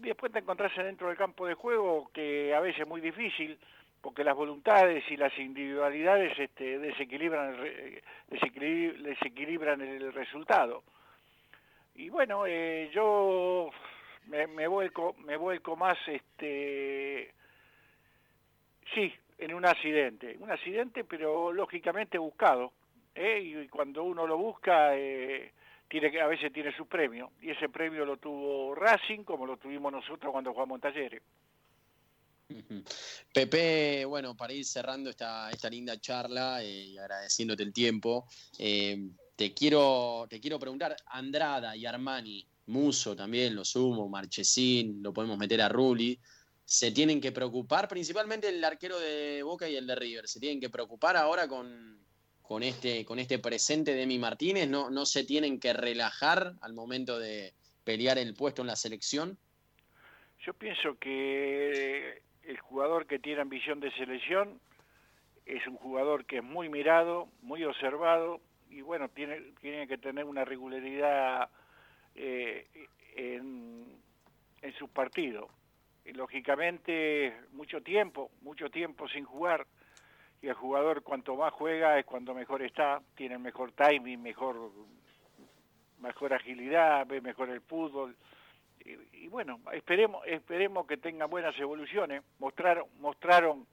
después 0.00 0.32
te 0.32 0.40
encontrás 0.40 0.74
dentro 0.76 1.08
del 1.08 1.16
campo 1.16 1.46
de 1.46 1.54
juego 1.54 2.10
que 2.12 2.54
a 2.54 2.60
veces 2.60 2.80
es 2.82 2.88
muy 2.88 3.00
difícil, 3.00 3.58
porque 4.00 4.24
las 4.24 4.34
voluntades 4.34 5.04
y 5.10 5.16
las 5.16 5.36
individualidades 5.38 6.36
este, 6.38 6.78
desequilibran, 6.78 7.54
el, 7.54 8.02
desequilibran 8.28 9.80
el 9.80 10.12
resultado. 10.12 10.82
Y 11.94 12.08
bueno, 12.08 12.44
eh, 12.46 12.90
yo 12.92 13.70
me, 14.26 14.46
me, 14.46 14.66
vuelco, 14.66 15.14
me 15.24 15.36
vuelco 15.36 15.76
más, 15.76 15.96
este, 16.06 17.32
sí, 18.94 19.12
en 19.38 19.54
un 19.54 19.66
accidente, 19.66 20.36
un 20.40 20.50
accidente 20.50 21.04
pero 21.04 21.52
lógicamente 21.52 22.18
buscado, 22.18 22.72
¿eh? 23.14 23.40
y 23.40 23.68
cuando 23.68 24.04
uno 24.04 24.26
lo 24.26 24.36
busca, 24.36 24.96
eh, 24.96 25.52
tiene, 25.92 26.20
a 26.22 26.26
veces 26.26 26.50
tiene 26.50 26.74
su 26.74 26.86
premio, 26.86 27.32
y 27.42 27.50
ese 27.50 27.68
premio 27.68 28.06
lo 28.06 28.16
tuvo 28.16 28.74
Racing 28.74 29.24
como 29.24 29.44
lo 29.44 29.58
tuvimos 29.58 29.92
nosotros 29.92 30.32
cuando 30.32 30.54
jugamos 30.54 30.76
en 30.76 30.80
Talleres. 30.80 31.22
Pepe, 33.34 34.06
bueno, 34.06 34.34
para 34.34 34.54
ir 34.54 34.64
cerrando 34.64 35.10
esta, 35.10 35.50
esta 35.50 35.68
linda 35.68 36.00
charla 36.00 36.62
eh, 36.62 36.84
y 36.84 36.98
agradeciéndote 36.98 37.62
el 37.62 37.74
tiempo, 37.74 38.26
eh, 38.58 39.06
te, 39.36 39.52
quiero, 39.52 40.26
te 40.30 40.40
quiero 40.40 40.58
preguntar, 40.58 40.96
Andrada 41.04 41.76
y 41.76 41.84
Armani, 41.84 42.46
Muso 42.66 43.14
también, 43.14 43.54
lo 43.54 43.64
sumo, 43.64 44.08
Marchesín, 44.08 45.02
lo 45.02 45.12
podemos 45.12 45.36
meter 45.36 45.60
a 45.60 45.68
Rulli, 45.68 46.18
se 46.64 46.90
tienen 46.90 47.20
que 47.20 47.32
preocupar, 47.32 47.86
principalmente 47.86 48.48
el 48.48 48.64
arquero 48.64 48.98
de 48.98 49.42
Boca 49.42 49.68
y 49.68 49.76
el 49.76 49.86
de 49.86 49.94
River, 49.94 50.26
se 50.26 50.40
tienen 50.40 50.58
que 50.58 50.70
preocupar 50.70 51.18
ahora 51.18 51.48
con, 51.48 52.02
con, 52.52 52.62
este, 52.62 53.06
con 53.06 53.18
este 53.18 53.38
presente 53.38 53.94
de 53.94 54.02
Emi 54.02 54.18
Martínez, 54.18 54.68
no, 54.68 54.90
no 54.90 55.06
se 55.06 55.24
tienen 55.24 55.58
que 55.58 55.72
relajar 55.72 56.52
al 56.60 56.74
momento 56.74 57.18
de 57.18 57.54
pelear 57.82 58.18
el 58.18 58.34
puesto 58.34 58.60
en 58.60 58.68
la 58.68 58.76
selección. 58.76 59.38
Yo 60.40 60.52
pienso 60.52 60.98
que 60.98 62.20
el 62.42 62.58
jugador 62.58 63.06
que 63.06 63.18
tiene 63.18 63.40
ambición 63.40 63.80
de 63.80 63.90
selección 63.92 64.60
es 65.46 65.66
un 65.66 65.76
jugador 65.76 66.26
que 66.26 66.36
es 66.36 66.44
muy 66.44 66.68
mirado, 66.68 67.26
muy 67.40 67.64
observado 67.64 68.42
y 68.68 68.82
bueno, 68.82 69.08
tiene, 69.08 69.54
tiene 69.62 69.88
que 69.88 69.96
tener 69.96 70.26
una 70.26 70.44
regularidad 70.44 71.48
eh, 72.14 72.66
en, 73.16 73.96
en 74.60 74.74
sus 74.74 74.90
partidos. 74.90 75.50
lógicamente, 76.04 77.34
mucho 77.52 77.80
tiempo, 77.80 78.30
mucho 78.42 78.68
tiempo 78.68 79.08
sin 79.08 79.24
jugar 79.24 79.66
y 80.42 80.48
el 80.48 80.54
jugador 80.54 81.02
cuanto 81.02 81.36
más 81.36 81.52
juega 81.52 81.98
es 81.98 82.04
cuando 82.04 82.34
mejor 82.34 82.62
está, 82.62 83.00
tiene 83.14 83.38
mejor 83.38 83.72
timing, 83.72 84.20
mejor, 84.20 84.70
mejor 86.00 86.34
agilidad, 86.34 87.06
ve 87.06 87.20
mejor 87.20 87.48
el 87.48 87.60
fútbol 87.60 88.16
y, 88.84 89.28
bueno, 89.28 89.60
esperemos, 89.72 90.26
esperemos 90.26 90.86
que 90.86 90.96
tengan 90.96 91.30
buenas 91.30 91.58
evoluciones. 91.58 92.22
Mostraron, 92.38 92.86
mostraron 93.00 93.66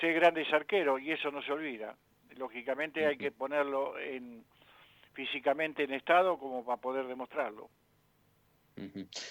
ser 0.00 0.14
grandes 0.14 0.52
arqueros 0.52 1.00
y 1.00 1.12
eso 1.12 1.30
no 1.30 1.42
se 1.42 1.52
olvida. 1.52 1.96
Lógicamente 2.36 3.06
hay 3.06 3.16
que 3.16 3.30
ponerlo 3.30 3.98
en, 3.98 4.44
físicamente 5.12 5.84
en 5.84 5.92
estado 5.92 6.38
como 6.38 6.64
para 6.64 6.80
poder 6.80 7.06
demostrarlo. 7.06 7.68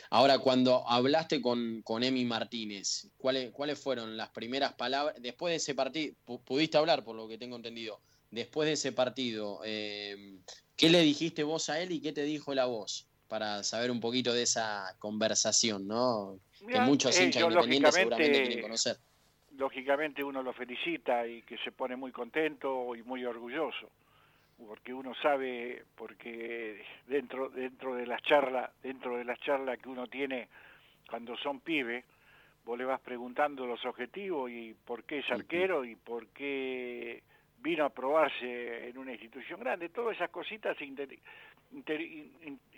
Ahora, 0.10 0.40
cuando 0.40 0.88
hablaste 0.88 1.42
con, 1.42 1.82
con 1.84 2.04
Emi 2.04 2.26
Martínez, 2.26 3.10
¿cuáles, 3.18 3.52
¿cuáles 3.52 3.80
fueron 3.80 4.16
las 4.18 4.30
primeras 4.30 4.74
palabras? 4.74 5.16
Después 5.20 5.52
de 5.52 5.58
ese 5.58 5.76
partido, 5.76 6.16
pudiste 6.46 6.78
hablar 6.78 7.04
por 7.04 7.16
lo 7.16 7.28
que 7.28 7.38
tengo 7.38 7.56
entendido, 7.56 8.02
después 8.30 8.68
de 8.68 8.74
ese 8.74 8.92
partido, 8.92 9.62
eh, 9.66 10.38
¿qué 10.76 10.90
le 10.90 11.02
dijiste 11.02 11.44
vos 11.44 11.70
a 11.70 11.80
él 11.82 11.92
y 11.92 12.02
qué 12.02 12.14
te 12.14 12.24
dijo 12.24 12.54
la 12.54 12.66
voz? 12.66 13.08
para 13.32 13.64
saber 13.64 13.92
un 13.92 14.02
poquito 14.02 14.34
de 14.34 14.44
esa 14.44 14.94
conversación, 15.00 15.88
¿no? 15.88 16.38
que 16.68 16.82
muchos 16.82 17.18
eh, 17.18 17.24
hinchas 17.24 17.44
independientes 17.44 17.96
seguramente 17.96 18.42
quieren 18.42 18.62
conocer. 18.62 18.98
Lógicamente 19.56 20.22
uno 20.22 20.44
lo 20.44 20.52
felicita 20.52 21.26
y 21.26 21.42
que 21.44 21.58
se 21.60 21.72
pone 21.72 21.96
muy 21.96 22.12
contento 22.12 22.94
y 22.94 23.04
muy 23.04 23.24
orgulloso, 23.24 23.90
porque 24.68 24.94
uno 24.94 25.14
sabe, 25.16 25.84
porque 25.96 26.84
dentro 27.08 27.50
dentro 27.50 27.96
de 27.96 28.06
las 28.06 28.22
charlas, 28.24 28.72
dentro 28.82 29.18
de 29.18 29.26
las 29.26 29.40
charlas 29.40 29.80
que 29.80 29.90
uno 29.90 30.08
tiene 30.08 30.48
cuando 31.10 31.36
son 31.38 31.60
pibes, 31.60 32.06
vos 32.64 32.78
le 32.78 32.86
vas 32.86 33.02
preguntando 33.02 33.66
los 33.66 33.84
objetivos 33.86 34.50
y 34.52 34.74
por 34.86 35.04
qué 35.04 35.20
es 35.20 35.32
arquero 35.32 35.84
y 35.84 35.96
por 35.96 36.28
qué 36.28 37.24
vino 37.62 37.86
a 37.86 37.90
probarse 37.90 38.90
en 38.90 38.98
una 38.98 39.12
institución 39.12 39.60
grande, 39.60 39.90
todas 39.90 40.16
esas 40.16 40.30
cositas 40.30 40.76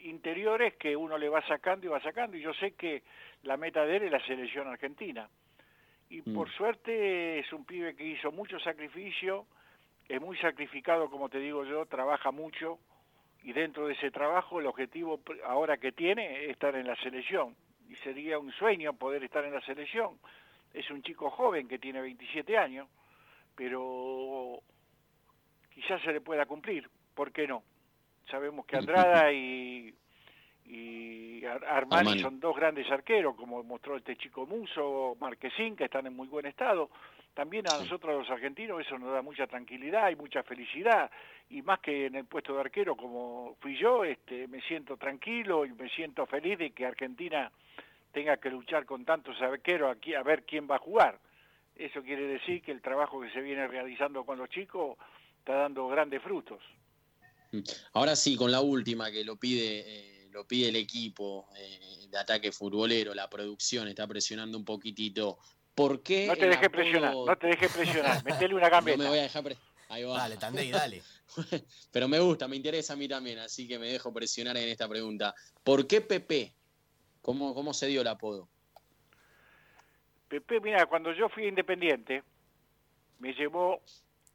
interiores 0.04 0.74
que 0.76 0.96
uno 0.96 1.18
le 1.18 1.30
va 1.30 1.46
sacando 1.48 1.86
y 1.86 1.90
va 1.90 2.02
sacando, 2.02 2.36
y 2.38 2.42
yo 2.42 2.54
sé 2.54 2.72
que 2.72 3.04
la 3.44 3.58
meta 3.58 3.86
de 3.86 3.98
él 3.98 4.04
es 4.04 4.12
la 4.12 4.26
selección 4.26 4.68
argentina. 4.68 5.30
Y 6.10 6.22
mm. 6.22 6.34
por 6.34 6.50
suerte 6.52 7.40
es 7.40 7.52
un 7.54 7.66
pibe 7.66 7.96
que 7.96 8.06
hizo 8.06 8.32
mucho 8.32 8.60
sacrificio, 8.60 9.48
es 10.08 10.22
muy 10.22 10.38
sacrificado, 10.38 11.10
como 11.10 11.30
te 11.30 11.40
digo 11.40 11.66
yo, 11.66 11.86
trabaja 11.86 12.32
mucho, 12.32 12.80
y 13.44 13.54
dentro 13.54 13.88
de 13.88 13.94
ese 13.94 14.12
trabajo 14.12 14.60
el 14.60 14.68
objetivo 14.68 15.20
ahora 15.46 15.78
que 15.78 15.92
tiene 15.92 16.46
es 16.46 16.52
estar 16.52 16.76
en 16.76 16.88
la 16.88 16.96
selección, 16.98 17.56
y 17.90 17.96
sería 17.98 18.40
un 18.40 18.52
sueño 18.54 18.94
poder 18.94 19.24
estar 19.24 19.44
en 19.46 19.54
la 19.54 19.62
selección. 19.62 20.18
Es 20.74 20.90
un 20.90 21.04
chico 21.04 21.30
joven 21.30 21.68
que 21.68 21.78
tiene 21.78 22.02
27 22.02 22.58
años, 22.58 22.88
pero 23.56 24.60
quizás 25.74 26.02
se 26.02 26.12
le 26.12 26.22
pueda 26.22 26.46
cumplir, 26.46 26.90
¿por 27.14 27.32
qué 27.32 27.48
no? 27.48 27.64
Sabemos 28.30 28.66
que 28.66 28.78
Andrada 28.78 29.32
y, 29.32 29.94
y 30.66 31.44
Armani, 31.46 32.20
son 32.20 32.40
dos 32.40 32.56
grandes 32.56 32.90
arqueros, 32.90 33.36
como 33.36 33.64
mostró 33.64 33.98
este 33.98 34.16
chico 34.16 34.46
Muso, 34.46 35.18
Marquesín, 35.20 35.76
que 35.76 35.86
están 35.86 36.08
en 36.08 36.16
muy 36.16 36.28
buen 36.28 36.46
estado. 36.46 36.90
También 37.34 37.66
a 37.68 37.78
nosotros 37.78 38.20
los 38.20 38.30
argentinos 38.30 38.80
eso 38.80 38.98
nos 38.98 39.12
da 39.12 39.22
mucha 39.22 39.48
tranquilidad 39.48 40.10
y 40.10 40.16
mucha 40.16 40.44
felicidad, 40.44 41.10
y 41.50 41.62
más 41.62 41.80
que 41.80 42.06
en 42.06 42.16
el 42.16 42.26
puesto 42.26 42.54
de 42.54 42.62
arquero 42.62 42.96
como 42.96 43.56
fui 43.60 43.78
yo, 43.78 44.04
este, 44.04 44.48
me 44.48 44.62
siento 44.62 44.98
tranquilo 44.98 45.66
y 45.66 45.74
me 45.74 45.90
siento 45.90 46.26
feliz 46.28 46.58
de 46.60 46.72
que 46.72 46.86
Argentina 46.86 47.52
tenga 48.12 48.38
que 48.38 48.52
luchar 48.52 48.86
con 48.86 49.04
tantos 49.04 49.42
arqueros 49.42 49.96
aquí 49.96 50.14
a 50.14 50.24
ver 50.24 50.44
quién 50.44 50.70
va 50.70 50.76
a 50.76 50.80
jugar. 50.80 51.20
Eso 51.76 52.04
quiere 52.04 52.28
decir 52.28 52.62
que 52.62 52.72
el 52.72 52.82
trabajo 52.82 53.20
que 53.20 53.32
se 53.32 53.42
viene 53.42 53.68
realizando 53.68 54.24
con 54.24 54.38
los 54.38 54.50
chicos 54.50 54.98
está 55.40 55.56
dando 55.56 55.88
grandes 55.88 56.22
frutos. 56.22 56.62
Ahora 57.94 58.16
sí, 58.16 58.36
con 58.36 58.52
la 58.52 58.62
última 58.62 59.12
que 59.12 59.24
lo 59.24 59.36
pide, 59.36 59.80
eh, 59.80 60.23
lo 60.34 60.46
pide 60.46 60.70
el 60.70 60.76
equipo 60.76 61.48
eh, 61.56 62.08
de 62.10 62.18
ataque 62.18 62.52
futbolero, 62.52 63.14
la 63.14 63.30
producción 63.30 63.88
está 63.88 64.08
presionando 64.08 64.58
un 64.58 64.66
poquitito. 64.66 65.38
¿Por 65.76 66.02
qué? 66.02 66.28
No 66.28 66.36
te 66.36 66.50
dejes 66.50 66.70
presionar, 66.70 67.14
no 67.14 67.38
te 67.38 67.48
dejes 67.48 67.72
presionar, 67.72 68.24
metele 68.26 68.56
una 68.56 68.70
gambeta. 68.70 68.98
No 68.98 69.04
me 69.04 69.10
voy 69.10 69.20
a 69.20 69.24
dejar 69.24 69.56
Ahí 69.90 70.04
va. 70.04 70.18
Dale, 70.18 70.38
Tandey, 70.38 70.72
dale. 70.72 71.04
pero 71.92 72.08
me 72.08 72.20
gusta, 72.20 72.48
me 72.48 72.56
interesa 72.56 72.94
a 72.94 72.96
mí 72.96 73.08
también, 73.08 73.40
así 73.40 73.68
que 73.68 73.78
me 73.78 73.88
dejo 73.88 74.12
presionar 74.12 74.58
en 74.58 74.70
esta 74.70 74.90
pregunta. 74.90 75.36
¿Por 75.64 75.86
qué 75.86 76.02
Pepe? 76.02 76.54
¿Cómo, 77.22 77.54
cómo 77.54 77.74
se 77.74 77.88
dio 77.88 78.02
el 78.02 78.08
apodo? 78.08 78.50
Pepe, 80.28 80.60
mira, 80.60 80.88
cuando 80.88 81.14
yo 81.14 81.30
fui 81.30 81.48
independiente, 81.48 82.24
me 83.20 83.34
llevó 83.34 83.82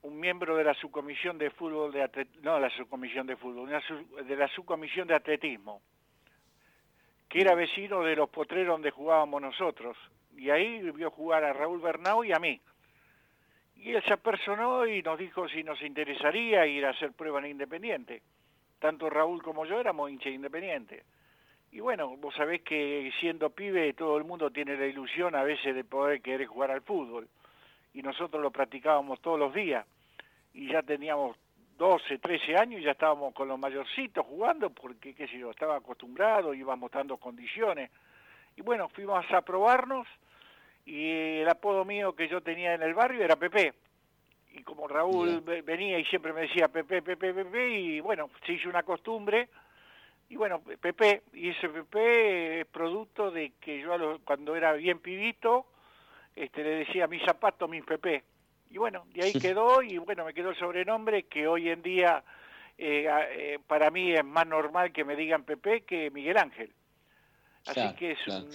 un 0.03 0.21
miembro 0.21 0.57
de 0.57 0.65
la 0.65 0.75
subcomisión 0.75 1.39
de 1.39 1.51
fútbol 1.51 1.93
de 1.93 2.27
no 2.43 2.59
la 2.59 2.71
subcomisión 2.71 3.27
de 3.27 3.37
fútbol, 3.37 3.69
de 3.69 4.37
la 4.37 4.49
subcomisión 4.49 5.09
de 5.09 5.15
atletismo, 5.15 5.83
que 7.29 7.41
era 7.41 7.55
vecino 7.55 8.03
de 8.03 8.17
los 8.17 8.31
potreros 8.31 8.75
donde 8.75 8.91
jugábamos 8.91 9.43
nosotros. 9.43 9.97
Y 10.37 10.51
ahí 10.51 10.81
vio 10.93 11.11
jugar 11.11 11.45
a 11.45 11.53
Raúl 11.53 11.81
Bernau 11.81 12.25
y 12.25 12.33
a 12.33 12.39
mí. 12.39 12.61
Y 13.77 13.93
él 13.93 14.03
se 14.05 14.13
apersonó 14.13 14.87
y 14.87 15.03
nos 15.03 15.19
dijo 15.19 15.49
si 15.49 15.63
nos 15.63 15.81
interesaría 15.83 16.67
ir 16.67 16.87
a 16.87 16.91
hacer 16.91 17.13
prueba 17.13 17.41
en 17.41 17.47
Independiente. 17.47 18.23
Tanto 18.79 19.11
Raúl 19.11 19.43
como 19.43 19.67
yo 19.67 19.81
éramos 19.81 20.11
hinchas 20.11 20.33
Independiente. 20.33 21.05
Y 21.71 21.81
bueno, 21.81 22.17
vos 22.17 22.35
sabés 22.35 22.63
que 22.63 23.13
siendo 23.21 23.51
pibe 23.51 23.93
todo 23.93 24.17
el 24.17 24.25
mundo 24.25 24.51
tiene 24.51 24.77
la 24.77 24.87
ilusión 24.87 25.35
a 25.35 25.43
veces 25.43 25.75
de 25.75 25.85
poder 25.85 26.23
querer 26.23 26.47
jugar 26.47 26.71
al 26.71 26.83
fútbol. 26.83 27.29
Y 27.95 28.03
nosotros 28.03 28.43
lo 28.43 28.51
practicábamos 28.51 29.21
todos 29.21 29.39
los 29.39 29.55
días. 29.55 29.87
Y 30.55 30.71
ya 30.71 30.83
teníamos 30.83 31.37
12, 31.79 32.19
13 32.19 32.57
años 32.57 32.81
y 32.81 32.85
ya 32.85 32.91
estábamos 32.91 33.33
con 33.33 33.49
los 33.49 33.59
mayorcitos 33.59 34.27
jugando 34.27 34.71
porque, 34.71 35.15
qué 35.15 35.29
sé 35.29 35.39
yo, 35.39 35.51
estaba 35.51 35.77
acostumbrado, 35.77 36.53
íbamos 36.53 36.91
dando 36.91 37.17
condiciones. 37.17 37.91
Y 38.57 38.63
bueno, 38.63 38.89
fuimos 38.89 39.25
a 39.31 39.43
probarnos 39.43 40.07
y 40.85 41.41
el 41.41 41.49
apodo 41.49 41.85
mío 41.85 42.15
que 42.15 42.29
yo 42.29 42.41
tenía 42.41 42.75
en 42.75 42.83
el 42.83 42.95
barrio 42.95 43.23
era 43.23 43.37
Pepe. 43.37 43.75
Y 44.53 44.63
como 44.65 44.89
Raúl 44.89 45.41
venía 45.41 45.99
y 45.99 46.05
siempre 46.07 46.33
me 46.33 46.43
decía 46.43 46.67
Pepe, 46.67 47.01
Pepe, 47.03 47.33
Pepe, 47.33 47.71
y 47.71 48.01
bueno, 48.01 48.29
se 48.45 48.55
hizo 48.55 48.69
una 48.69 48.83
costumbre. 48.83 49.49
Y 50.31 50.37
bueno, 50.37 50.61
Pepe, 50.61 51.23
y 51.33 51.51
ese 51.51 51.69
Pepe 51.69 52.61
es 52.61 52.67
producto 52.67 53.31
de 53.31 53.53
que 53.61 53.81
yo 53.81 54.19
cuando 54.25 54.57
era 54.57 54.73
bien 54.73 54.99
pibito, 54.99 55.67
este, 56.45 56.63
le 56.63 56.71
decía 56.71 57.07
mi 57.07 57.19
zapato, 57.21 57.69
mi 57.69 57.83
Pepe. 57.83 58.25
Y 58.71 58.79
bueno, 58.79 59.07
de 59.15 59.25
ahí 59.25 59.33
quedó, 59.33 59.83
y 59.83 59.99
bueno, 59.99 60.25
me 60.25 60.35
quedó 60.35 60.51
el 60.51 60.59
sobrenombre 60.59 61.25
que 61.25 61.47
hoy 61.47 61.69
en 61.69 61.83
día 61.83 62.23
eh, 62.77 63.07
eh, 63.31 63.59
para 63.67 63.91
mí 63.91 64.13
es 64.13 64.25
más 64.25 64.47
normal 64.47 64.93
que 64.93 65.05
me 65.05 65.17
digan 65.17 65.45
Pepe 65.45 65.83
que 65.83 66.11
Miguel 66.11 66.37
Ángel. 66.37 66.73
Así 67.67 67.95
que 67.97 68.13
es 68.13 68.27
un, 68.29 68.49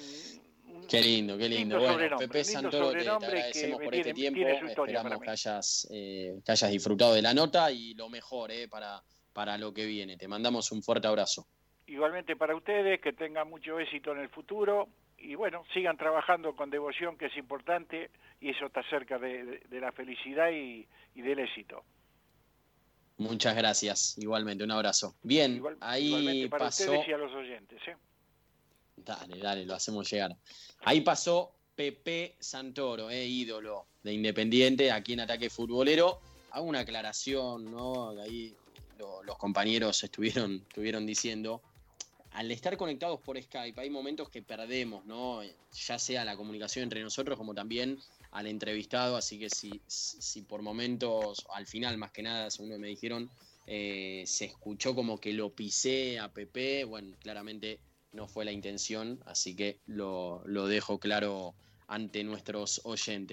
Qué 0.88 1.02
lindo, 1.02 1.38
qué 1.38 1.50
lindo. 1.50 1.80
Bueno, 1.80 2.18
Pepe 2.18 2.44
Santoro, 2.44 2.92
te, 2.92 3.08
agradecemos 3.08 3.82
por 3.82 3.96
este 3.96 4.14
tiempo. 4.14 4.42
Esperamos 4.42 5.22
que 5.22 5.30
hayas, 5.30 5.88
eh, 5.92 6.40
que 6.46 6.52
hayas 6.52 6.72
disfrutado 6.72 7.14
de 7.14 7.22
la 7.22 7.34
nota 7.34 7.72
y 7.72 7.94
lo 7.94 8.10
mejor 8.10 8.52
eh, 8.52 8.68
para, 8.68 9.02
para 9.34 9.58
lo 9.58 9.74
que 9.74 9.86
viene. 9.86 10.18
Te 10.18 10.28
mandamos 10.28 10.72
un 10.72 10.84
fuerte 10.84 11.08
abrazo. 11.08 11.48
Igualmente 11.88 12.36
para 12.36 12.56
ustedes, 12.56 13.00
que 13.02 13.14
tengan 13.14 13.50
mucho 13.50 13.80
éxito 13.80 14.12
en 14.12 14.20
el 14.20 14.30
futuro 14.30 14.90
y 15.24 15.36
bueno, 15.36 15.64
sigan 15.74 15.98
trabajando 15.98 16.56
con 16.56 16.70
devoción, 16.70 17.18
que 17.18 17.28
es 17.28 17.38
importante, 17.38 18.12
y 18.42 18.50
eso 18.50 18.66
está 18.66 18.84
cerca 18.90 19.18
de, 19.18 19.62
la 19.72 19.92
felicidad 19.92 20.52
y, 20.52 20.86
del 21.16 21.40
éxito. 21.40 21.84
Muchas 23.18 23.56
gracias, 23.56 24.18
igualmente, 24.18 24.64
un 24.64 24.72
abrazo. 24.72 25.16
Bien, 25.24 25.64
ahí 25.80 26.48
para 26.50 26.66
pasó... 26.66 26.84
ustedes 26.84 27.08
y 27.08 27.14
a 27.14 27.18
los 27.18 27.32
oyentes. 27.34 27.80
¿eh? 27.88 27.96
Dale, 28.98 29.38
dale, 29.38 29.66
lo 29.66 29.76
hacemos 29.76 30.10
llegar. 30.12 30.36
Ahí 30.84 31.02
pasó 31.02 31.56
Pepe 31.76 32.36
Santoro, 32.40 33.10
eh, 33.10 33.26
ídolo 33.26 33.86
de 34.04 34.14
Independiente, 34.14 34.92
aquí 34.92 35.14
en 35.14 35.22
Ataque 35.22 35.50
Futbolero. 35.50 36.20
Hago 36.52 36.66
una 36.66 36.80
aclaración, 36.80 37.72
¿no? 37.72 38.10
Ahí 38.22 38.56
los 39.26 39.38
compañeros 39.38 40.04
estuvieron, 40.04 40.56
estuvieron 40.68 41.06
diciendo. 41.06 41.62
Al 42.34 42.52
estar 42.52 42.76
conectados 42.78 43.20
por 43.22 43.42
Skype, 43.42 43.80
hay 43.80 43.90
momentos 43.90 44.30
que 44.30 44.42
perdemos, 44.42 45.06
¿no? 45.06 45.42
Ya 45.44 46.00
sea 46.00 46.26
la 46.26 46.36
comunicación 46.36 46.84
entre 46.84 47.02
nosotros 47.02 47.38
como 47.38 47.54
también 47.54 48.00
al 48.32 48.48
entrevistado. 48.48 49.16
Así 49.16 49.38
que 49.40 49.50
si, 49.50 49.82
si 49.88 50.42
por 50.42 50.62
momentos, 50.62 51.46
al 51.54 51.68
final 51.68 51.98
más 51.98 52.12
que 52.12 52.24
nada, 52.24 52.50
según 52.50 52.80
me 52.80 52.88
dijeron, 52.88 53.30
eh, 53.66 54.24
se 54.26 54.46
escuchó 54.46 54.94
como 54.94 55.20
que 55.20 55.34
lo 55.34 55.52
pisé 55.52 56.20
a 56.20 56.34
Pepe, 56.34 56.84
bueno, 56.84 57.16
claramente 57.20 57.80
no 58.12 58.28
fue 58.28 58.46
la 58.46 58.52
intención, 58.52 59.22
así 59.26 59.56
que 59.56 59.80
lo, 59.86 60.44
dejo 60.68 61.00
claro 61.00 61.56
ante 61.88 62.24
nuestros 62.24 62.82
oyentes. 62.84 63.32